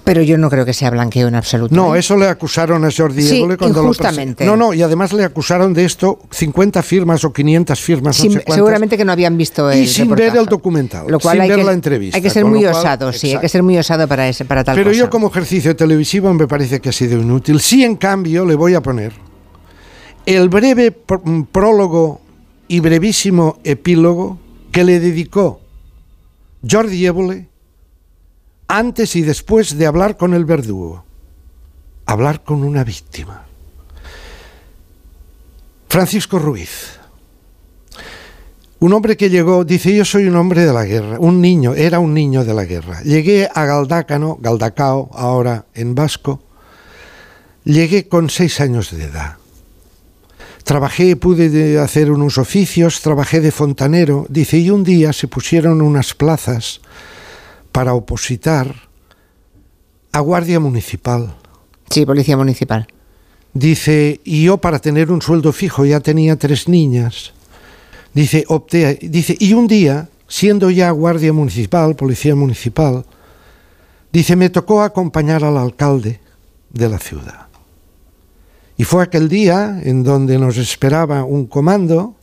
Pero 0.04 0.20
yo 0.20 0.36
no 0.36 0.50
creo 0.50 0.64
que 0.64 0.72
sea 0.72 0.90
blanqueo 0.90 1.28
en 1.28 1.36
absoluto. 1.36 1.72
No, 1.74 1.94
¿eh? 1.94 2.00
eso 2.00 2.16
le 2.16 2.26
acusaron 2.26 2.84
a 2.84 2.88
Jordi 2.90 3.22
Sí, 3.22 3.38
Évole 3.38 3.56
cuando 3.56 3.82
lo 3.82 3.88
injustamente. 3.88 4.44
No, 4.44 4.56
no, 4.56 4.74
y 4.74 4.82
además 4.82 5.12
le 5.12 5.22
acusaron 5.22 5.72
de 5.72 5.84
esto 5.84 6.18
50 6.30 6.82
firmas 6.82 7.22
o 7.24 7.32
500 7.32 7.78
firmas, 7.80 8.18
no 8.18 8.22
Sin- 8.22 8.32
sé 8.32 8.44
seguramente 8.48 8.96
que 8.96 9.04
no 9.04 9.12
habían 9.12 9.36
visto 9.36 9.70
el 9.70 9.84
Y 9.84 9.86
sin 9.86 10.10
ver 10.10 10.36
el 10.36 10.46
documental, 10.46 11.06
Lo 11.08 11.20
cual 11.20 11.34
sin 11.34 11.42
hay 11.42 11.48
ver 11.50 11.58
que, 11.58 11.64
la 11.64 11.72
entrevista, 11.72 12.16
Hay 12.16 12.22
que 12.22 12.30
ser 12.30 12.44
muy 12.44 12.62
lo 12.64 12.70
cual- 12.72 12.80
osado, 12.84 13.12
sí, 13.12 13.32
hay 13.32 13.38
que 13.40 13.48
ser 13.48 13.62
muy 13.62 13.78
osado 13.78 14.08
para, 14.08 14.28
ese, 14.28 14.44
para 14.44 14.64
tal 14.64 14.74
Pero 14.74 14.90
cosa. 14.90 14.98
yo 14.98 15.08
como 15.10 15.28
ejercicio 15.28 15.76
televisivo 15.76 16.34
me 16.34 16.48
parece 16.48 16.80
que 16.80 16.88
ha 16.88 16.92
sido 16.92 17.20
inútil. 17.20 17.60
Sí, 17.60 17.84
en 17.84 17.94
cambio, 17.94 18.44
le 18.44 18.56
voy 18.56 18.74
a 18.74 18.80
poner 18.82 19.12
el 20.26 20.48
breve 20.48 20.92
pr- 21.06 21.46
prólogo 21.52 22.20
y 22.66 22.80
brevísimo 22.80 23.58
epílogo 23.62 24.38
que 24.72 24.82
le 24.82 24.98
dedicó 24.98 25.60
Jordi 26.68 27.06
Évole 27.06 27.46
antes 28.72 29.16
y 29.16 29.22
después 29.22 29.76
de 29.76 29.86
hablar 29.86 30.16
con 30.16 30.32
el 30.32 30.46
verdugo. 30.46 31.04
Hablar 32.06 32.42
con 32.42 32.64
una 32.64 32.84
víctima. 32.84 33.44
Francisco 35.88 36.38
Ruiz. 36.38 36.98
Un 38.80 38.94
hombre 38.94 39.16
que 39.18 39.28
llegó, 39.28 39.64
dice, 39.64 39.94
yo 39.94 40.06
soy 40.06 40.24
un 40.24 40.36
hombre 40.36 40.64
de 40.64 40.72
la 40.72 40.86
guerra, 40.86 41.18
un 41.20 41.40
niño, 41.40 41.74
era 41.74 41.98
un 41.98 42.14
niño 42.14 42.44
de 42.44 42.54
la 42.54 42.64
guerra. 42.64 43.02
Llegué 43.02 43.46
a 43.54 43.64
Galdácano, 43.66 44.38
Galdacao, 44.40 45.10
ahora 45.12 45.66
en 45.74 45.94
vasco, 45.94 46.42
llegué 47.64 48.08
con 48.08 48.30
seis 48.30 48.58
años 48.60 48.90
de 48.90 49.04
edad. 49.04 49.36
Trabajé, 50.64 51.14
pude 51.16 51.50
de 51.50 51.78
hacer 51.78 52.10
unos 52.10 52.38
oficios, 52.38 53.02
trabajé 53.02 53.40
de 53.40 53.52
fontanero. 53.52 54.24
Dice, 54.30 54.56
y 54.58 54.70
un 54.70 54.82
día 54.82 55.12
se 55.12 55.28
pusieron 55.28 55.82
unas 55.82 56.14
plazas 56.14 56.80
para 57.72 57.94
opositar 57.94 58.74
a 60.12 60.20
Guardia 60.20 60.60
Municipal. 60.60 61.34
Sí, 61.90 62.06
Policía 62.06 62.36
Municipal. 62.36 62.86
Dice, 63.54 64.20
y 64.24 64.44
yo 64.44 64.58
para 64.58 64.78
tener 64.78 65.10
un 65.10 65.20
sueldo 65.20 65.52
fijo 65.52 65.84
ya 65.84 66.00
tenía 66.00 66.36
tres 66.36 66.68
niñas. 66.68 67.32
Dice, 68.14 68.44
opté, 68.48 68.98
dice, 69.02 69.36
y 69.38 69.54
un 69.54 69.66
día, 69.66 70.08
siendo 70.28 70.70
ya 70.70 70.90
Guardia 70.90 71.32
Municipal, 71.32 71.96
Policía 71.96 72.34
Municipal, 72.34 73.04
dice, 74.12 74.36
me 74.36 74.50
tocó 74.50 74.82
acompañar 74.82 75.44
al 75.44 75.56
alcalde 75.56 76.20
de 76.70 76.88
la 76.88 76.98
ciudad. 76.98 77.46
Y 78.76 78.84
fue 78.84 79.02
aquel 79.02 79.28
día 79.28 79.80
en 79.82 80.02
donde 80.02 80.38
nos 80.38 80.56
esperaba 80.56 81.24
un 81.24 81.46
comando, 81.46 82.16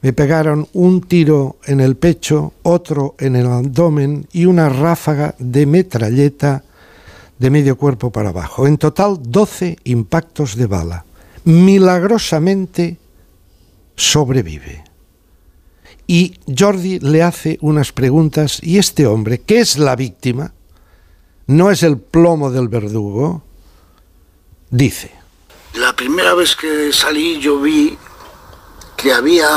me 0.00 0.12
pegaron 0.12 0.68
un 0.74 1.00
tiro 1.00 1.56
en 1.64 1.80
el 1.80 1.96
pecho, 1.96 2.54
otro 2.62 3.16
en 3.18 3.36
el 3.36 3.46
abdomen 3.46 4.28
y 4.32 4.46
una 4.46 4.68
ráfaga 4.68 5.34
de 5.38 5.66
metralleta 5.66 6.62
de 7.38 7.50
medio 7.50 7.76
cuerpo 7.76 8.10
para 8.10 8.30
abajo. 8.30 8.66
En 8.66 8.78
total 8.78 9.18
12 9.20 9.78
impactos 9.84 10.56
de 10.56 10.66
bala. 10.66 11.04
Milagrosamente 11.44 12.96
sobrevive. 13.96 14.84
Y 16.06 16.34
Jordi 16.56 17.00
le 17.00 17.22
hace 17.22 17.58
unas 17.60 17.92
preguntas 17.92 18.60
y 18.62 18.78
este 18.78 19.06
hombre, 19.06 19.40
que 19.40 19.60
es 19.60 19.78
la 19.78 19.94
víctima, 19.94 20.52
no 21.46 21.70
es 21.70 21.82
el 21.82 21.98
plomo 21.98 22.50
del 22.50 22.68
verdugo, 22.68 23.42
dice. 24.70 25.10
La 25.74 25.94
primera 25.94 26.34
vez 26.34 26.56
que 26.56 26.92
salí 26.92 27.38
yo 27.40 27.60
vi 27.60 27.96
que 28.98 29.12
había, 29.12 29.48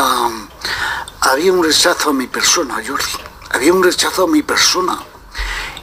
había 1.19 1.51
un 1.51 1.63
rechazo 1.63 2.11
a 2.11 2.13
mi 2.13 2.27
persona, 2.27 2.75
Jordi. 2.75 3.17
Había 3.49 3.73
un 3.73 3.83
rechazo 3.83 4.25
a 4.25 4.27
mi 4.27 4.43
persona. 4.43 4.99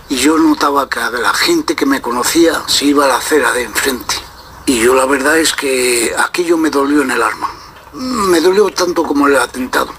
Y 0.09 0.17
yo 0.17 0.39
notaba 0.39 0.89
que 0.89 1.01
la 1.01 1.35
gente 1.35 1.75
que 1.75 1.85
me 1.85 2.01
conocía 2.01 2.63
se 2.69 2.87
iba 2.87 3.05
a 3.05 3.09
la 3.09 3.17
acera 3.17 3.51
de 3.53 3.65
enfrente. 3.65 4.15
Y 4.65 4.79
yo 4.79 4.95
la 4.95 5.07
verdad 5.07 5.39
es 5.39 5.53
que 5.53 6.15
aquello 6.17 6.57
me 6.57 6.71
dolió 6.71 7.03
en 7.03 7.11
el 7.11 7.21
alma. 7.21 7.51
Me 7.93 8.41
dolió 8.41 8.71
tanto 8.71 9.03
como 9.03 9.27
el 9.27 9.37
atentado 9.37 9.93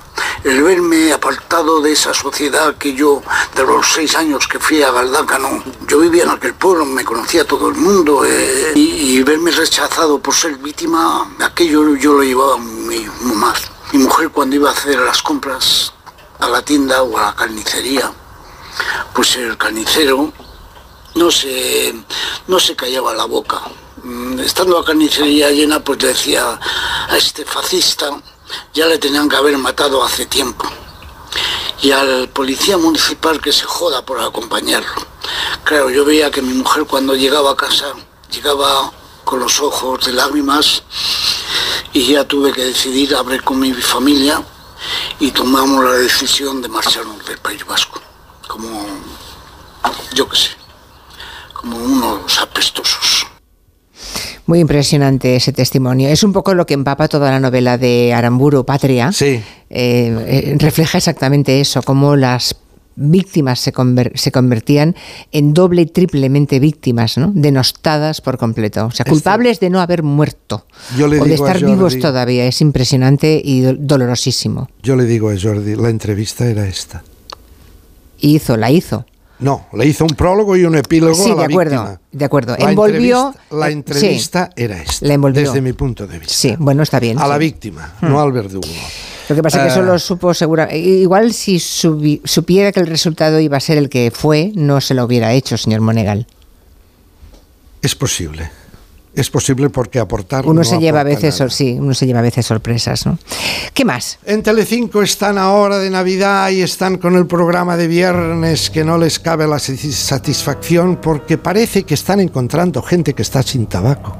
el 0.43 0.63
verme 0.63 1.11
apartado 1.11 1.81
de 1.81 1.91
esa 1.91 2.13
sociedad 2.13 2.75
que 2.75 2.93
yo, 2.93 3.21
de 3.55 3.63
los 3.63 3.85
seis 3.91 4.15
años 4.15 4.47
que 4.47 4.59
fui 4.59 4.81
a 4.81 4.91
Galdácano, 4.91 5.63
yo 5.87 5.99
vivía 5.99 6.23
en 6.23 6.29
aquel 6.29 6.53
pueblo, 6.53 6.85
me 6.85 7.03
conocía 7.03 7.45
todo 7.45 7.69
el 7.69 7.75
mundo, 7.75 8.23
eh, 8.25 8.71
y, 8.75 9.21
verme 9.23 9.51
rechazado 9.51 10.19
por 10.19 10.33
ser 10.33 10.55
víctima, 10.57 11.29
aquello 11.39 11.95
yo 11.95 12.13
lo 12.13 12.23
llevaba 12.23 12.57
muy, 12.57 13.09
muy 13.21 13.35
mal. 13.35 13.55
Mi 13.91 13.99
mujer 13.99 14.29
cuando 14.29 14.55
iba 14.55 14.69
a 14.69 14.73
hacer 14.73 14.99
las 14.99 15.21
compras 15.21 15.93
a 16.39 16.47
la 16.47 16.61
tienda 16.61 17.03
o 17.03 17.17
a 17.17 17.23
la 17.23 17.35
carnicería, 17.35 18.11
pues 19.13 19.35
el 19.35 19.57
carnicero 19.57 20.31
no 21.15 21.31
se, 21.31 21.93
no 22.47 22.59
se 22.59 22.75
callaba 22.75 23.13
la 23.13 23.25
boca. 23.25 23.61
Mm, 24.03 24.39
estando 24.39 24.79
la 24.79 24.85
carnicería 24.85 25.51
llena, 25.51 25.81
pues 25.81 25.99
decía 25.99 26.57
a 27.09 27.17
este 27.17 27.43
fascista, 27.43 28.11
ya 28.73 28.87
le 28.87 28.97
tenían 28.97 29.29
que 29.29 29.35
haber 29.35 29.57
matado 29.57 30.03
hace 30.03 30.25
tiempo. 30.25 30.65
Y 31.81 31.91
al 31.91 32.29
policía 32.29 32.77
municipal 32.77 33.39
que 33.41 33.51
se 33.51 33.65
joda 33.65 34.05
por 34.05 34.19
acompañarlo. 34.19 35.07
Claro, 35.63 35.89
yo 35.89 36.03
veía 36.03 36.31
que 36.31 36.41
mi 36.41 36.53
mujer 36.53 36.85
cuando 36.85 37.15
llegaba 37.15 37.51
a 37.51 37.55
casa 37.55 37.93
llegaba 38.31 38.91
con 39.23 39.39
los 39.39 39.59
ojos 39.59 40.05
de 40.05 40.13
lágrimas 40.13 40.83
y 41.93 42.05
ya 42.13 42.23
tuve 42.23 42.51
que 42.51 42.65
decidir 42.65 43.15
hablar 43.15 43.43
con 43.43 43.59
mi 43.59 43.73
familia 43.73 44.43
y 45.19 45.31
tomamos 45.31 45.83
la 45.83 45.93
decisión 45.93 46.61
de 46.61 46.69
marcharnos 46.69 47.25
del 47.25 47.37
País 47.39 47.65
Vasco, 47.65 48.01
como, 48.47 48.85
yo 50.13 50.27
qué 50.29 50.37
sé, 50.37 50.49
como 51.53 51.77
unos 51.77 52.39
apestosos. 52.39 53.25
Muy 54.49 54.61
impresionante 54.61 55.35
ese 55.35 55.53
testimonio. 55.53 56.09
Es 56.09 56.23
un 56.23 56.33
poco 56.33 56.55
lo 56.55 56.65
que 56.65 56.73
empapa 56.73 57.07
toda 57.07 57.29
la 57.29 57.39
novela 57.39 57.77
de 57.77 58.15
Aramburu, 58.15 58.65
Patria. 58.65 59.11
Sí. 59.11 59.25
Eh, 59.25 59.43
eh, 59.69 60.55
refleja 60.57 60.97
exactamente 60.97 61.61
eso, 61.61 61.83
cómo 61.83 62.15
las 62.15 62.55
víctimas 62.95 63.59
se, 63.59 63.71
se, 64.15 64.31
convertían 64.31 64.95
en 65.31 65.53
doble 65.53 65.83
y 65.83 65.85
triplemente 65.85 66.59
víctimas, 66.59 67.19
¿no? 67.19 67.31
denostadas 67.31 68.21
por 68.21 68.39
completo. 68.39 68.87
O 68.87 68.91
sea, 68.91 69.03
este 69.03 69.11
culpables 69.11 69.59
de 69.59 69.69
no 69.69 69.81
haber 69.81 70.01
muerto 70.01 70.65
o 70.99 71.07
de 71.07 71.35
estar 71.35 71.63
vivos 71.63 71.99
todavía. 71.99 72.47
Es 72.47 72.59
impresionante 72.61 73.39
y 73.45 73.61
dolorosísimo. 73.61 74.67
Yo 74.81 74.95
le 74.95 75.05
digo 75.05 75.29
a 75.29 75.35
Jordi, 75.39 75.75
la 75.75 75.89
entrevista 75.89 76.47
era 76.47 76.67
esta. 76.67 77.03
hizo, 78.19 78.57
la 78.57 78.71
hizo. 78.71 79.05
No, 79.39 79.67
le 79.73 79.85
hizo 79.85 80.03
un 80.03 80.11
prólogo 80.11 80.57
y 80.57 80.65
un 80.65 80.75
epílogo 80.75 81.15
sí, 81.15 81.31
a 81.31 81.35
la 81.35 81.47
de 81.47 81.53
acuerdo, 81.53 81.71
víctima. 81.71 82.01
De 82.11 82.25
acuerdo, 82.25 82.55
la 82.57 82.69
envolvió... 82.69 83.27
Entrevista, 83.27 83.55
la 83.55 83.69
entrevista 83.69 84.49
era 84.55 84.81
esta, 84.81 85.17
desde 85.31 85.61
mi 85.61 85.73
punto 85.73 86.05
de 86.07 86.19
vista. 86.19 86.33
Sí, 86.33 86.55
bueno, 86.59 86.83
está 86.83 86.99
bien. 86.99 87.17
A 87.19 87.27
la 87.27 87.37
víctima, 87.37 87.93
no 88.01 88.09
hmm. 88.09 88.17
al 88.17 88.31
verdugo. 88.33 88.67
Lo 89.29 89.35
que 89.35 89.43
pasa 89.43 89.65
es 89.65 89.71
que 89.71 89.79
solo 89.79 89.95
eh, 89.95 89.99
supo 89.99 90.33
segura... 90.33 90.75
Igual 90.75 91.33
si 91.33 91.59
supiera 91.59 92.71
que 92.71 92.79
el 92.79 92.87
resultado 92.87 93.39
iba 93.39 93.57
a 93.57 93.61
ser 93.61 93.77
el 93.77 93.87
que 93.87 94.11
fue, 94.13 94.51
no 94.55 94.81
se 94.81 94.93
lo 94.93 95.05
hubiera 95.05 95.31
hecho, 95.33 95.57
señor 95.57 95.81
Monegal. 95.81 96.27
Es 97.81 97.95
posible 97.95 98.51
es 99.21 99.29
posible 99.29 99.69
porque 99.69 99.99
aportar 99.99 100.45
uno 100.45 100.63
se 100.63 100.79
lleva 100.79 101.01
a 101.01 101.03
veces 101.03 101.41
sí 101.49 101.77
uno 101.79 101.93
se 101.93 102.05
lleva 102.05 102.19
a 102.19 102.23
veces 102.23 102.45
sorpresas 102.45 103.05
¿no? 103.05 103.17
qué 103.73 103.85
más 103.85 104.19
en 104.25 104.43
Telecinco 104.43 105.01
están 105.01 105.37
ahora 105.37 105.77
de 105.79 105.89
Navidad 105.89 106.49
y 106.49 106.61
están 106.61 106.97
con 106.97 107.15
el 107.15 107.27
programa 107.27 107.77
de 107.77 107.87
viernes 107.87 108.69
que 108.69 108.83
no 108.83 108.97
les 108.97 109.19
cabe 109.19 109.47
la 109.47 109.59
satisfacción 109.59 110.97
porque 111.01 111.37
parece 111.37 111.83
que 111.83 111.93
están 111.93 112.19
encontrando 112.19 112.81
gente 112.81 113.13
que 113.13 113.21
está 113.21 113.43
sin 113.43 113.67
tabaco. 113.67 114.15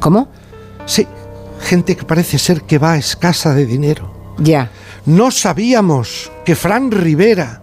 Cómo 0.00 0.28
sí 0.86 1.06
gente 1.62 1.96
que 1.96 2.04
parece 2.04 2.38
ser 2.38 2.62
que 2.62 2.78
va 2.78 2.96
escasa 2.96 3.54
de 3.54 3.66
dinero. 3.66 4.12
Ya. 4.38 4.70
No 5.06 5.30
sabíamos 5.30 6.30
que 6.44 6.54
Fran 6.56 6.90
Rivera 6.90 7.62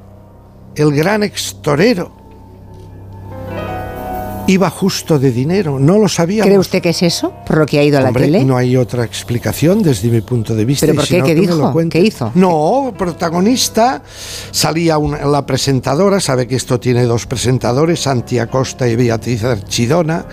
el 0.75 0.93
gran 0.93 1.24
extorero 1.24 2.18
iba 4.50 4.70
justo 4.70 5.20
de 5.20 5.32
dinero, 5.32 5.79
no 5.79 6.00
lo 6.00 6.08
sabía. 6.08 6.44
¿Cree 6.44 6.58
usted 6.58 6.82
que 6.82 6.89
es 6.89 7.03
eso? 7.03 7.34
¿Por 7.46 7.60
lo 7.60 7.65
que 7.65 7.77
ha 7.79 7.84
ido 7.84 8.00
a 8.00 8.01
la 8.01 8.12
tele? 8.12 8.44
No 8.44 8.58
hay 8.58 8.75
otra 8.75 9.03
explicación 9.03 9.84
desde 9.84 10.10
mi 10.10 10.22
punto 10.22 10.56
de 10.56 10.65
vista. 10.65 10.86
¿Pero 10.86 10.98
por 10.98 11.08
qué? 11.08 11.22
¿Qué 11.22 11.36
dijo? 11.36 11.74
¿Qué 11.89 12.00
hizo? 12.00 12.32
No, 12.34 12.94
protagonista, 12.98 14.01
salía 14.51 14.98
la 14.98 15.46
presentadora, 15.46 16.20
sabe 16.20 16.48
que 16.48 16.56
esto 16.56 16.79
tiene 16.79 17.03
dos 17.03 17.27
presentadores, 17.27 18.00
Santi 18.01 18.39
Acosta 18.39 18.88
y 18.88 18.96
Beatriz 18.96 19.44
Archidona, 19.44 20.25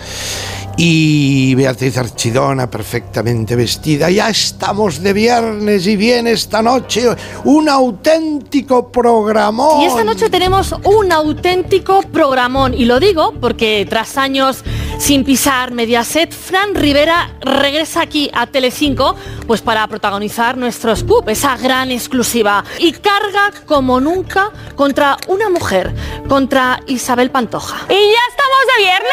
y 0.77 1.55
Beatriz 1.55 1.97
Archidona 1.97 2.71
perfectamente 2.71 3.57
vestida. 3.57 4.11
Ya 4.11 4.29
estamos 4.29 5.03
de 5.03 5.13
viernes 5.13 5.87
y 5.87 5.97
viene 5.97 6.33
esta 6.33 6.63
noche 6.63 7.09
un 7.45 7.69
auténtico 7.69 8.93
programón. 8.93 9.81
Y 9.81 9.87
esta 9.87 10.05
noche 10.05 10.29
tenemos 10.29 10.75
un 10.85 11.13
auténtico 11.13 12.03
programón. 12.03 12.75
Y 12.75 12.85
lo 12.85 13.01
digo 13.01 13.33
porque 13.41 13.87
tras 13.89 14.19
años 14.19 14.63
sin 14.99 15.25
pisar 15.25 15.71
Mediaset, 15.73 16.33
Fran 16.33 16.75
Rivera 16.75 17.31
regresa 17.41 18.03
aquí 18.03 18.31
a 18.33 18.47
Telecinco 18.47 19.17
pues 19.47 19.61
para 19.61 19.87
protagonizar 19.87 20.57
nuestro 20.57 20.95
scoop, 20.97 21.29
esa 21.29 21.57
gran 21.57 21.91
exclusiva. 21.91 22.65
Y 22.79 22.93
carga 22.93 23.53
como 23.67 24.01
nunca 24.01 24.51
contra 24.75 25.17
una 25.29 25.49
mujer, 25.49 25.95
contra 26.29 26.81
Isabel 26.87 27.31
Pantoja. 27.31 27.87
¡Y 27.89 27.95
ya 27.95 28.21
estamos 28.29 28.59
de 28.67 28.83
viernes! 28.83 29.07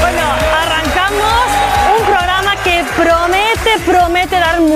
Bueno, 0.00 0.22
arrancamos 0.62 1.46
un 1.98 2.06
programa 2.06 2.56
que 2.62 2.84
promete, 2.96 3.78
promete 3.84 4.13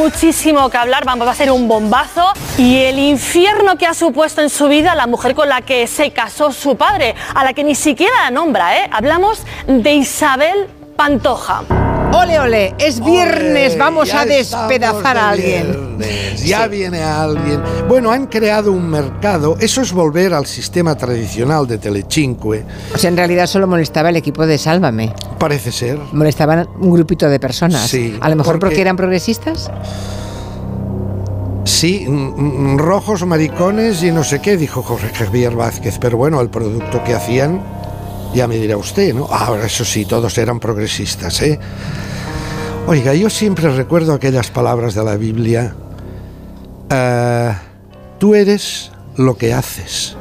muchísimo 0.08 0.70
que 0.70 0.78
hablar. 0.78 1.04
Vamos 1.04 1.28
a 1.28 1.32
hacer 1.32 1.50
un 1.50 1.68
bombazo. 1.68 2.32
Y 2.56 2.78
el 2.78 2.98
infierno 2.98 3.76
que 3.76 3.86
ha 3.86 3.92
supuesto 3.92 4.40
en 4.40 4.48
su 4.48 4.66
vida 4.66 4.94
la 4.94 5.06
mujer 5.06 5.34
con 5.34 5.50
la 5.50 5.60
que 5.60 5.86
se 5.86 6.12
casó 6.12 6.50
su 6.50 6.76
padre, 6.76 7.14
a 7.34 7.44
la 7.44 7.52
que 7.52 7.62
ni 7.62 7.74
siquiera 7.74 8.14
la 8.24 8.30
nombra, 8.30 8.78
¿eh? 8.78 8.88
Hablamos 8.90 9.42
de 9.66 9.92
Isabel 9.92 10.66
Pantoja. 10.96 11.97
Ole, 12.12 12.38
ole, 12.40 12.74
es 12.78 13.04
viernes, 13.04 13.76
vamos 13.76 14.14
a 14.14 14.24
despedazar 14.24 15.18
a 15.18 15.30
alguien. 15.30 15.98
ya 16.36 16.66
viene 16.66 17.02
alguien. 17.02 17.62
Bueno, 17.86 18.10
han 18.10 18.26
creado 18.26 18.72
un 18.72 18.88
mercado, 18.88 19.56
eso 19.60 19.82
es 19.82 19.92
volver 19.92 20.32
al 20.32 20.46
sistema 20.46 20.94
tradicional 20.94 21.66
de 21.66 21.76
Telecinque. 21.76 22.64
O 22.94 22.98
sea, 22.98 23.10
en 23.10 23.16
realidad 23.16 23.46
solo 23.46 23.66
molestaba 23.66 24.08
el 24.08 24.16
equipo 24.16 24.46
de 24.46 24.56
Sálvame. 24.56 25.12
Parece 25.38 25.70
ser. 25.70 25.98
Molestaban 26.12 26.66
un 26.80 26.90
grupito 26.92 27.28
de 27.28 27.38
personas. 27.38 27.88
Sí. 27.88 28.16
A 28.20 28.28
lo 28.30 28.36
mejor 28.36 28.58
porque, 28.58 28.80
eran 28.80 28.96
progresistas. 28.96 29.70
Sí, 31.64 32.06
rojos, 32.76 33.26
maricones 33.26 34.02
y 34.02 34.10
no 34.10 34.24
sé 34.24 34.40
qué, 34.40 34.56
dijo 34.56 34.82
Jorge 34.82 35.10
Javier 35.14 35.54
Vázquez. 35.54 35.98
Pero 36.00 36.16
bueno, 36.16 36.40
el 36.40 36.48
producto 36.48 37.04
que 37.04 37.14
hacían 37.14 37.62
Ya 38.34 38.46
me 38.46 38.56
dirá 38.56 38.76
usted, 38.76 39.14
¿no? 39.14 39.26
Ahora, 39.26 39.66
eso 39.66 39.84
sí, 39.84 40.04
todos 40.04 40.36
eran 40.38 40.60
progresistas, 40.60 41.40
¿eh? 41.42 41.58
Oiga, 42.86 43.14
yo 43.14 43.28
siempre 43.30 43.68
recuerdo 43.70 44.12
aquellas 44.14 44.50
palabras 44.50 44.94
de 44.94 45.04
la 45.04 45.16
Biblia. 45.16 45.74
eh, 46.90 47.52
tú 48.18 48.34
eres 48.34 48.90
lo 49.16 49.36
que 49.36 49.52
haces. 49.52 50.16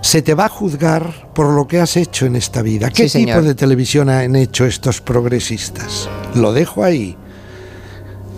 Se 0.00 0.22
te 0.22 0.34
va 0.34 0.46
a 0.46 0.48
juzgar 0.48 1.30
por 1.34 1.48
lo 1.52 1.66
que 1.66 1.80
has 1.80 1.96
hecho 1.96 2.26
en 2.26 2.36
esta 2.36 2.62
vida. 2.62 2.90
¿Qué 2.90 3.08
Sí, 3.08 3.24
tipo 3.26 3.42
de 3.42 3.54
televisión 3.54 4.08
han 4.08 4.36
hecho 4.36 4.64
estos 4.64 5.00
progresistas? 5.00 6.08
Lo 6.34 6.52
dejo 6.52 6.84
ahí. 6.84 7.16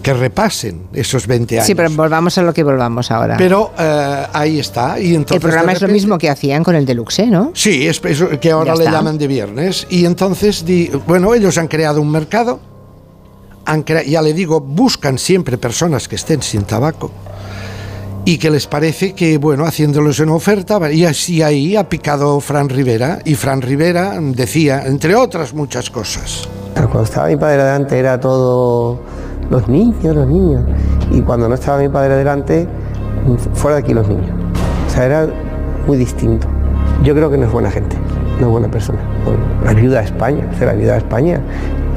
Que 0.02 0.14
repasen 0.14 0.84
esos 0.92 1.26
20 1.26 1.56
años. 1.56 1.66
Sí, 1.66 1.74
pero 1.74 1.90
volvamos 1.90 2.38
a 2.38 2.42
lo 2.42 2.54
que 2.54 2.62
volvamos 2.62 3.10
ahora. 3.10 3.36
Pero, 3.36 3.72
eh, 3.78 4.26
ahí 4.32 4.58
está. 4.58 4.98
Y 5.00 5.14
entonces, 5.14 5.36
el 5.36 5.40
programa 5.42 5.72
es 5.72 5.82
lo 5.82 5.88
mismo 5.88 6.16
que 6.18 6.30
hacían 6.30 6.62
con 6.64 6.74
el 6.76 6.86
Deluxe, 6.86 7.26
¿no? 7.26 7.50
Sí, 7.54 7.86
es 7.86 8.00
eso 8.04 8.28
que 8.40 8.50
ahora 8.50 8.72
Ya 8.72 8.78
le 8.78 8.84
está. 8.84 8.96
llaman 8.96 9.18
de 9.18 9.26
viernes. 9.26 9.86
Y 9.90 10.04
entonces, 10.06 10.64
di- 10.64 10.90
bueno, 11.06 11.34
ellos 11.34 11.58
han 11.58 11.68
creado 11.68 12.00
un 12.00 12.10
mercado. 12.10 12.60
Han 13.66 13.82
crea- 13.82 14.04
ya 14.04 14.22
le 14.22 14.32
digo, 14.32 14.60
buscan 14.60 15.18
siempre 15.18 15.58
personas 15.58 16.08
que 16.08 16.16
estén 16.16 16.40
sin 16.42 16.62
tabaco. 16.62 17.10
Y 18.24 18.38
que 18.38 18.50
les 18.50 18.66
parece 18.66 19.14
que, 19.14 19.38
bueno, 19.38 19.64
haciéndoles 19.64 20.18
una 20.20 20.34
oferta, 20.34 20.78
y 20.92 21.04
así 21.04 21.42
ahí 21.42 21.76
ha 21.76 21.88
picado 21.88 22.40
Fran 22.40 22.68
Rivera. 22.68 23.20
Y 23.24 23.34
Fran 23.34 23.62
Rivera 23.62 24.18
decía, 24.20 24.82
entre 24.86 25.14
otras 25.16 25.52
muchas 25.54 25.90
cosas, 25.90 26.48
Cuando 26.74 27.02
estaba 27.02 27.26
mi 27.28 27.36
padre 27.36 27.56
delante 27.64 27.98
era 27.98 28.20
todo 28.20 29.00
los 29.50 29.68
niños, 29.68 30.14
los 30.14 30.26
niños. 30.26 30.62
Y 31.10 31.20
cuando 31.22 31.48
no 31.48 31.54
estaba 31.54 31.78
mi 31.78 31.88
padre 31.88 32.16
delante, 32.16 32.68
fuera 33.54 33.76
de 33.76 33.82
aquí 33.82 33.94
los 33.94 34.08
niños. 34.08 34.30
O 34.86 34.90
sea, 34.90 35.04
era 35.04 35.28
muy 35.86 35.96
distinto. 35.96 36.46
Yo 37.02 37.14
creo 37.14 37.30
que 37.30 37.38
no 37.38 37.46
es 37.46 37.52
buena 37.52 37.70
gente, 37.70 37.96
no 38.40 38.46
es 38.46 38.52
buena 38.52 38.68
persona. 38.70 38.98
Bueno, 39.24 39.40
ayuda 39.68 40.00
a 40.00 40.02
España, 40.02 40.46
la 40.60 40.70
ayuda 40.72 40.94
a 40.94 40.96
España. 40.98 41.40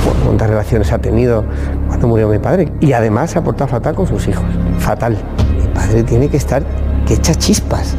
Cu- 0.03 0.25
¿Cuántas 0.25 0.49
relaciones 0.49 0.91
ha 0.91 0.97
tenido 0.99 1.43
cuando 1.87 2.07
murió 2.07 2.27
mi 2.29 2.39
padre? 2.39 2.71
Y 2.79 2.93
además 2.93 3.31
se 3.31 3.39
ha 3.39 3.43
portado 3.43 3.67
fatal 3.69 3.95
con 3.95 4.07
sus 4.07 4.27
hijos. 4.27 4.43
Fatal. 4.79 5.17
Mi 5.59 5.67
padre 5.73 6.03
tiene 6.03 6.29
que 6.29 6.37
estar 6.37 6.63
que 7.05 7.15
echa 7.15 7.33
chispas. 7.35 7.95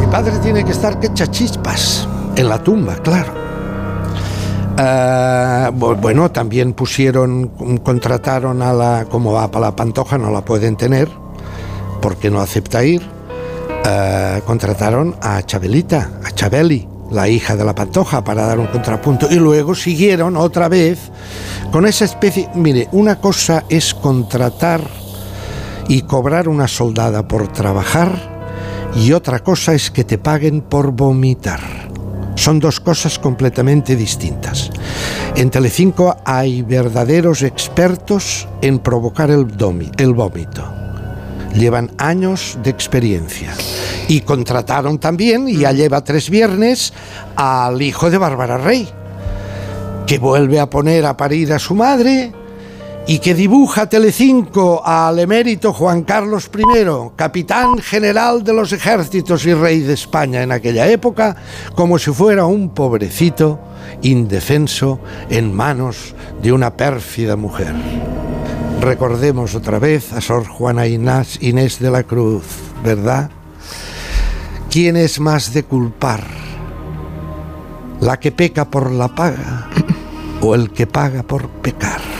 Mi 0.00 0.06
padre 0.06 0.32
tiene 0.42 0.64
que 0.64 0.70
estar 0.70 0.98
que 1.00 1.08
echa 1.08 1.26
chispas 1.26 2.08
en 2.36 2.48
la 2.48 2.58
tumba, 2.62 2.94
claro. 3.02 3.32
Bu- 4.78 5.96
bueno, 6.00 6.30
también 6.30 6.72
pusieron, 6.72 7.48
contrataron 7.82 8.62
a 8.62 8.72
la, 8.72 9.06
como 9.10 9.32
va 9.32 9.50
para 9.50 9.66
la 9.66 9.76
Pantoja, 9.76 10.18
no 10.18 10.30
la 10.30 10.44
pueden 10.44 10.76
tener, 10.76 11.08
porque 12.00 12.30
no 12.30 12.40
acepta 12.40 12.84
ir. 12.84 13.02
Ah, 13.84 14.40
contrataron 14.46 15.16
a 15.20 15.42
Chabelita, 15.42 16.10
a 16.24 16.30
Chabeli, 16.30 16.86
la 17.10 17.28
hija 17.28 17.56
de 17.56 17.64
la 17.64 17.74
Pantoja, 17.74 18.22
para 18.22 18.46
dar 18.46 18.58
un 18.60 18.66
contrapunto. 18.68 19.26
Y 19.30 19.36
luego 19.36 19.74
siguieron 19.74 20.36
otra 20.36 20.68
vez 20.68 21.10
con 21.72 21.84
esa 21.86 22.04
especie. 22.04 22.48
Mire, 22.54 22.88
una 22.92 23.16
cosa 23.20 23.64
es 23.68 23.94
contratar 23.94 24.82
y 25.88 26.02
cobrar 26.02 26.48
una 26.48 26.68
soldada 26.68 27.26
por 27.26 27.48
trabajar 27.48 28.38
y 28.94 29.12
otra 29.12 29.40
cosa 29.40 29.74
es 29.74 29.90
que 29.90 30.04
te 30.04 30.18
paguen 30.18 30.60
por 30.60 30.92
vomitar. 30.92 31.60
Son 32.48 32.60
dos 32.60 32.80
cosas 32.80 33.18
completamente 33.18 33.94
distintas. 33.94 34.70
En 35.36 35.50
Telecinco 35.50 36.16
hay 36.24 36.62
verdaderos 36.62 37.42
expertos 37.42 38.48
en 38.62 38.78
provocar 38.78 39.30
el, 39.30 39.48
domi- 39.48 39.92
el 39.98 40.14
vómito. 40.14 40.64
Llevan 41.52 41.90
años 41.98 42.56
de 42.62 42.70
experiencia. 42.70 43.52
Y 44.08 44.22
contrataron 44.22 44.96
también, 44.98 45.46
y 45.46 45.58
ya 45.58 45.72
lleva 45.72 46.02
tres 46.02 46.30
viernes, 46.30 46.94
al 47.36 47.82
hijo 47.82 48.10
de 48.10 48.16
Bárbara 48.16 48.56
Rey, 48.56 48.88
que 50.06 50.18
vuelve 50.18 50.58
a 50.58 50.70
poner 50.70 51.04
a 51.04 51.18
parir 51.18 51.52
a 51.52 51.58
su 51.58 51.74
madre 51.74 52.32
y 53.08 53.20
que 53.20 53.34
dibuja 53.34 53.88
Telecinco 53.88 54.82
al 54.84 55.18
emérito 55.18 55.72
Juan 55.72 56.02
Carlos 56.02 56.50
I, 56.54 56.84
capitán 57.16 57.78
general 57.78 58.44
de 58.44 58.52
los 58.52 58.70
ejércitos 58.74 59.46
y 59.46 59.54
rey 59.54 59.80
de 59.80 59.94
España 59.94 60.42
en 60.42 60.52
aquella 60.52 60.86
época, 60.88 61.34
como 61.74 61.98
si 61.98 62.12
fuera 62.12 62.44
un 62.44 62.68
pobrecito 62.68 63.58
indefenso 64.02 65.00
en 65.30 65.54
manos 65.54 66.14
de 66.42 66.52
una 66.52 66.76
pérfida 66.76 67.34
mujer. 67.34 67.72
Recordemos 68.82 69.54
otra 69.54 69.78
vez 69.78 70.12
a 70.12 70.20
Sor 70.20 70.46
Juana 70.46 70.86
Inés, 70.86 71.38
Inés 71.40 71.78
de 71.78 71.90
la 71.90 72.02
Cruz, 72.02 72.44
¿verdad? 72.84 73.30
¿Quién 74.70 74.98
es 74.98 75.18
más 75.18 75.54
de 75.54 75.62
culpar? 75.62 76.24
¿La 78.02 78.20
que 78.20 78.32
peca 78.32 78.66
por 78.66 78.90
la 78.90 79.08
paga 79.08 79.70
o 80.42 80.54
el 80.54 80.70
que 80.72 80.86
paga 80.86 81.22
por 81.22 81.48
pecar? 81.48 82.17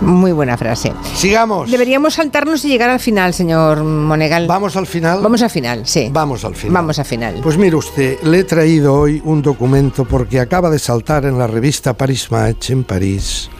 Muy 0.00 0.32
buena 0.32 0.56
frase. 0.56 0.92
Sigamos. 1.14 1.70
Deberíamos 1.70 2.14
saltarnos 2.14 2.64
y 2.64 2.68
llegar 2.68 2.90
al 2.90 3.00
final, 3.00 3.32
señor 3.34 3.82
Monegal. 3.82 4.46
Vamos 4.46 4.76
al 4.76 4.86
final. 4.86 5.20
Vamos 5.22 5.42
al 5.42 5.50
final, 5.50 5.86
sí. 5.86 6.08
Vamos 6.12 6.44
al 6.44 6.54
final. 6.54 6.74
Vamos 6.74 6.98
al 6.98 7.04
final. 7.04 7.40
Pues 7.42 7.56
mire 7.56 7.76
usted, 7.76 8.20
le 8.22 8.40
he 8.40 8.44
traído 8.44 8.94
hoy 8.94 9.22
un 9.24 9.42
documento 9.42 10.04
porque 10.04 10.40
acaba 10.40 10.70
de 10.70 10.78
saltar 10.78 11.24
en 11.24 11.38
la 11.38 11.46
revista 11.46 11.94
Paris 11.94 12.30
Match 12.30 12.70
en 12.70 12.84
París 12.84 13.50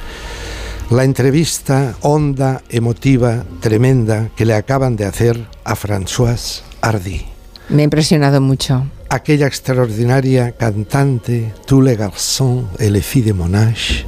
la 0.91 1.03
entrevista 1.03 1.97
honda, 2.03 2.63
emotiva, 2.69 3.45
tremenda 3.61 4.31
que 4.37 4.45
le 4.45 4.55
acaban 4.55 4.95
de 4.95 5.05
hacer 5.05 5.45
a 5.65 5.75
Françoise 5.75 6.63
Hardy. 6.81 7.27
Me 7.69 7.83
ha 7.83 7.85
impresionado 7.85 8.41
mucho. 8.41 8.87
aquella 9.09 9.47
extraordinaria 9.47 10.53
cantante, 10.53 11.53
Tous 11.67 11.81
les 11.81 11.97
garçons 11.97 12.65
et 12.79 12.91
les 12.91 13.03
filles 13.03 13.25
de 13.25 13.33
Monash, 13.33 14.05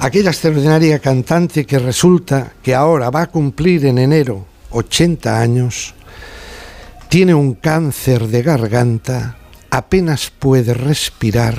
aquella 0.00 0.30
extraordinaria 0.30 0.98
cantante 0.98 1.64
que 1.66 1.78
resulta 1.78 2.52
que 2.62 2.74
ahora 2.74 3.10
va 3.10 3.22
a 3.22 3.26
cumplir 3.28 3.86
en 3.86 3.98
enero 3.98 4.46
80 4.70 5.40
años, 5.40 5.94
tiene 7.08 7.34
un 7.34 7.54
cáncer 7.54 8.28
de 8.28 8.42
garganta, 8.42 9.36
apenas 9.70 10.30
puede 10.30 10.74
respirar 10.74 11.58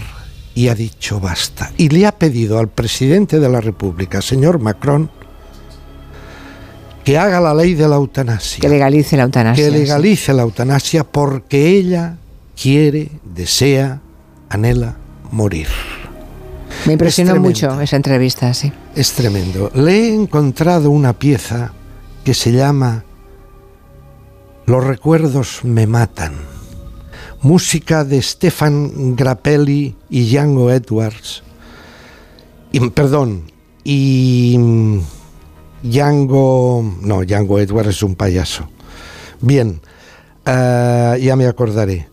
y 0.55 0.69
ha 0.69 0.75
dicho 0.75 1.19
basta. 1.19 1.71
Y 1.77 1.89
le 1.89 2.05
ha 2.05 2.13
pedido 2.17 2.57
al 2.59 2.69
presidente 2.69 3.39
de 3.39 3.49
la 3.49 3.61
República, 3.61 4.21
señor 4.21 4.59
Macron, 4.59 5.09
que 7.03 7.17
haga 7.17 7.41
la 7.41 7.53
ley 7.53 7.73
de 7.73 7.87
la 7.87 7.95
eutanasia 7.95 8.61
Que 8.61 8.69
legalice 8.69 9.17
la 9.17 9.23
eutanasia. 9.23 9.65
que 9.65 9.71
sí. 9.71 9.77
legalice 9.77 10.33
la 10.33 10.43
eutanasia 10.43 11.03
porque 11.03 11.69
ella 11.69 12.17
quiere, 12.61 13.09
desea, 13.23 14.01
anhela 14.49 14.97
morir. 15.31 15.67
Me 16.85 16.93
impresionó 16.93 17.35
Es 17.35 17.39
mucho 17.39 17.81
esa 17.81 17.95
entrevista, 17.95 18.53
sí. 18.53 18.71
Es 18.95 19.13
tremendo. 19.13 19.71
Le 19.75 19.91
he 19.91 20.13
encontrado 20.13 20.89
una 20.89 21.13
pieza 21.13 21.73
que 22.23 22.33
se 22.33 22.51
llama 22.51 23.03
Los 24.65 24.83
recuerdos 24.83 25.61
me 25.63 25.87
matan. 25.87 26.33
Música 27.41 28.03
de 28.03 28.21
Stefan 28.21 29.15
Grappelli 29.15 29.95
y 30.09 30.29
Django 30.29 30.71
Edwards. 30.71 31.43
Y, 32.71 32.79
perdón, 32.89 33.43
y 33.83 34.55
mm, 34.57 34.99
Django... 35.83 36.97
No, 37.01 37.23
Django 37.23 37.59
Edwards 37.59 37.89
es 37.89 38.03
un 38.03 38.15
payaso. 38.15 38.67
Bien, 39.41 39.81
eh, 40.45 41.19
ya 41.21 41.35
me 41.35 41.47
acordaré. 41.47 42.10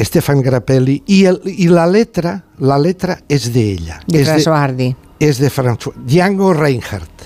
Stefan 0.00 0.42
Grappelli 0.42 1.02
y, 1.06 1.24
el- 1.24 1.40
y 1.44 1.68
la 1.68 1.86
letra, 1.86 2.44
la 2.58 2.78
letra 2.78 3.20
es 3.28 3.52
de 3.52 3.72
ella. 3.72 4.00
De 4.06 4.22
es 4.22 4.28
François 4.28 4.58
Hardy. 4.60 4.96
es 5.18 5.38
de 5.38 5.50
François, 5.50 5.94
Django 6.06 6.52
Reinhardt, 6.52 7.22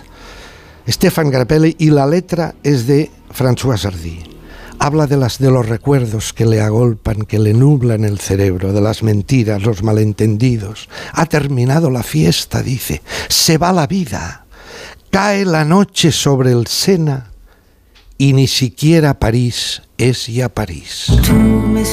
Stefan 0.88 1.30
Grappelli 1.30 1.76
y 1.78 1.90
la 1.90 2.06
letra 2.06 2.54
es 2.62 2.86
de 2.86 3.10
François 3.36 3.76
Hardy. 3.78 4.20
Habla 4.82 5.06
de 5.06 5.16
las 5.18 5.38
de 5.38 5.50
los 5.50 5.68
recuerdos 5.68 6.32
que 6.32 6.46
le 6.46 6.60
agolpan, 6.62 7.22
que 7.26 7.38
le 7.38 7.52
nublan 7.52 8.04
el 8.04 8.18
cerebro, 8.18 8.72
de 8.72 8.80
las 8.80 9.02
mentiras, 9.02 9.62
los 9.62 9.82
malentendidos. 9.82 10.88
Ha 11.12 11.26
terminado 11.26 11.90
la 11.90 12.02
fiesta, 12.02 12.62
dice. 12.62 13.02
Se 13.28 13.58
va 13.58 13.72
la 13.74 13.86
vida. 13.86 14.46
Cae 15.10 15.44
la 15.44 15.66
noche 15.66 16.12
sobre 16.12 16.52
el 16.52 16.66
Sena 16.66 17.30
y 18.16 18.32
ni 18.32 18.46
siquiera 18.46 19.18
París 19.18 19.82
es 19.98 20.28
ya 20.28 20.48
París. 20.48 21.08
Mes 21.34 21.90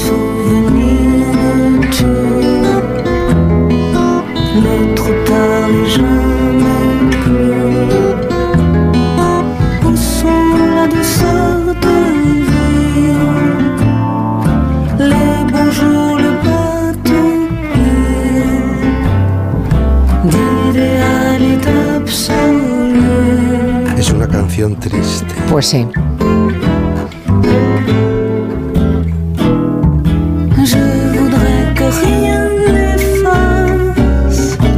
Es 23.98 24.12
una 24.12 24.28
canción 24.28 24.76
triste. 24.80 25.34
Pues 25.50 25.68
sí. 25.68 25.88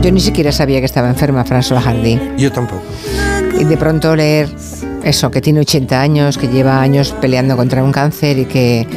Yo 0.10 0.13
ni 0.15 0.22
siquiera 0.22 0.52
sabía 0.52 0.80
que 0.80 0.86
estaba 0.88 1.08
enferma 1.08 1.45
François 1.45 1.80
Hardy. 1.84 2.19
Yo 2.36 2.52
tampoco. 2.52 2.82
Y 3.60 3.63
de 3.63 3.78
pronto 3.78 4.15
leer 4.15 4.50
eso, 5.04 5.30
que 5.30 5.39
tiene 5.39 5.60
80 5.60 6.02
años, 6.02 6.39
que 6.39 6.48
lleva 6.48 6.82
años 6.82 7.13
peleando 7.22 7.56
contra 7.56 7.84
un 7.84 7.91
cáncer 7.91 8.39
y 8.39 8.45
que 8.45 8.88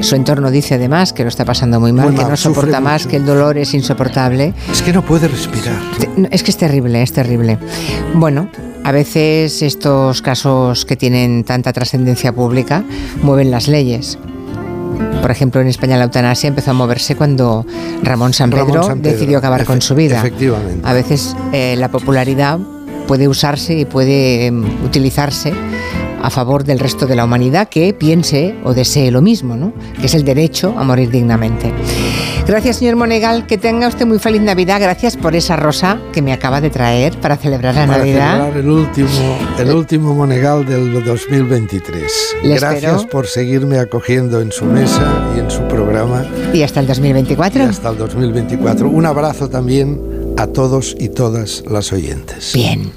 su 0.00 0.14
entorno 0.14 0.50
dice 0.50 0.76
además 0.76 1.12
que 1.12 1.22
lo 1.22 1.28
está 1.28 1.44
pasando 1.44 1.80
muy 1.80 1.92
mal, 1.92 2.06
Muy 2.12 2.16
que 2.16 2.24
no 2.24 2.34
soporta 2.34 2.80
más, 2.80 3.02
mucho. 3.02 3.10
que 3.10 3.16
el 3.18 3.26
dolor 3.26 3.58
es 3.58 3.74
insoportable. 3.74 4.54
Es 4.72 4.80
que 4.80 4.94
no 4.94 5.02
puede 5.04 5.28
respirar. 5.28 5.76
Es 6.30 6.42
que 6.42 6.50
es 6.50 6.56
terrible, 6.56 7.02
es 7.02 7.12
terrible. 7.12 7.58
Bueno, 8.14 8.48
a 8.84 8.90
veces 8.90 9.60
estos 9.60 10.22
casos 10.22 10.86
que 10.86 10.96
tienen 10.96 11.44
tanta 11.44 11.74
trascendencia 11.74 12.32
pública 12.32 12.82
mueven 13.22 13.50
las 13.50 13.68
leyes. 13.68 14.16
Por 15.24 15.30
ejemplo, 15.30 15.62
en 15.62 15.68
España 15.68 15.96
la 15.96 16.04
eutanasia 16.04 16.48
empezó 16.48 16.72
a 16.72 16.74
moverse 16.74 17.16
cuando 17.16 17.64
Ramón 18.02 18.34
San 18.34 18.50
Pedro, 18.50 18.66
Ramón 18.66 18.84
San 18.84 19.00
Pedro, 19.00 19.12
decidió 19.16 19.38
acabar 19.38 19.64
con 19.64 19.80
su 19.80 19.94
vida. 19.94 20.18
efectivamente. 20.18 20.86
A 20.86 20.92
veces 20.92 21.34
eh, 21.50 21.76
la 21.78 21.90
popularidad 21.90 22.58
puede 23.08 23.26
usarse 23.26 23.72
y 23.72 23.84
puede 23.86 24.44
em, 24.44 24.84
utilizarse 24.84 25.54
a 26.22 26.28
favor 26.28 26.64
del 26.64 26.78
resto 26.78 27.06
de 27.06 27.16
la 27.16 27.24
humanidad 27.24 27.70
que 27.70 27.94
piense 27.94 28.54
o 28.64 28.74
desee 28.74 29.10
lo 29.10 29.22
mismo, 29.22 29.56
¿no? 29.56 29.72
que 29.98 30.08
es 30.08 30.14
el 30.14 30.24
derecho 30.24 30.74
a 30.76 30.84
morir 30.84 31.10
dignamente. 31.10 31.72
Gracias, 32.46 32.76
señor 32.76 32.96
Monegal, 32.96 33.46
que 33.46 33.56
tenga 33.56 33.88
usted 33.88 34.04
muy 34.04 34.18
feliz 34.18 34.42
Navidad. 34.42 34.78
Gracias 34.80 35.16
por 35.16 35.34
esa 35.34 35.56
rosa 35.56 35.98
que 36.12 36.20
me 36.20 36.30
acaba 36.32 36.60
de 36.60 36.68
traer 36.68 37.18
para 37.18 37.38
celebrar 37.38 37.74
la 37.74 37.86
Para 37.86 37.98
Navidad. 37.98 38.32
celebrar 38.36 38.56
el 38.58 38.70
último, 38.70 39.08
el 39.58 39.70
último 39.70 40.14
Monegal 40.14 40.66
del 40.66 41.02
2023. 41.02 42.36
Le 42.42 42.56
Gracias 42.56 42.92
espero. 42.96 43.08
por 43.10 43.26
seguirme 43.26 43.78
acogiendo 43.78 44.42
en 44.42 44.52
su 44.52 44.66
mesa 44.66 45.10
y 45.34 45.40
en 45.40 45.50
su 45.50 45.62
programa 45.68 46.26
Y 46.52 46.62
hasta 46.62 46.80
el 46.80 46.84
y 46.84 46.88
2024. 46.88 47.64
hasta 47.64 47.88
el 47.88 47.96
2024. 47.96 48.88
Un 48.90 49.06
abrazo 49.06 49.48
también 49.48 49.98
a 50.36 50.46
todos 50.46 50.94
y 50.98 51.08
todas 51.08 51.64
las 51.66 51.92
oyentes. 51.94 52.52
Bien. 52.54 52.92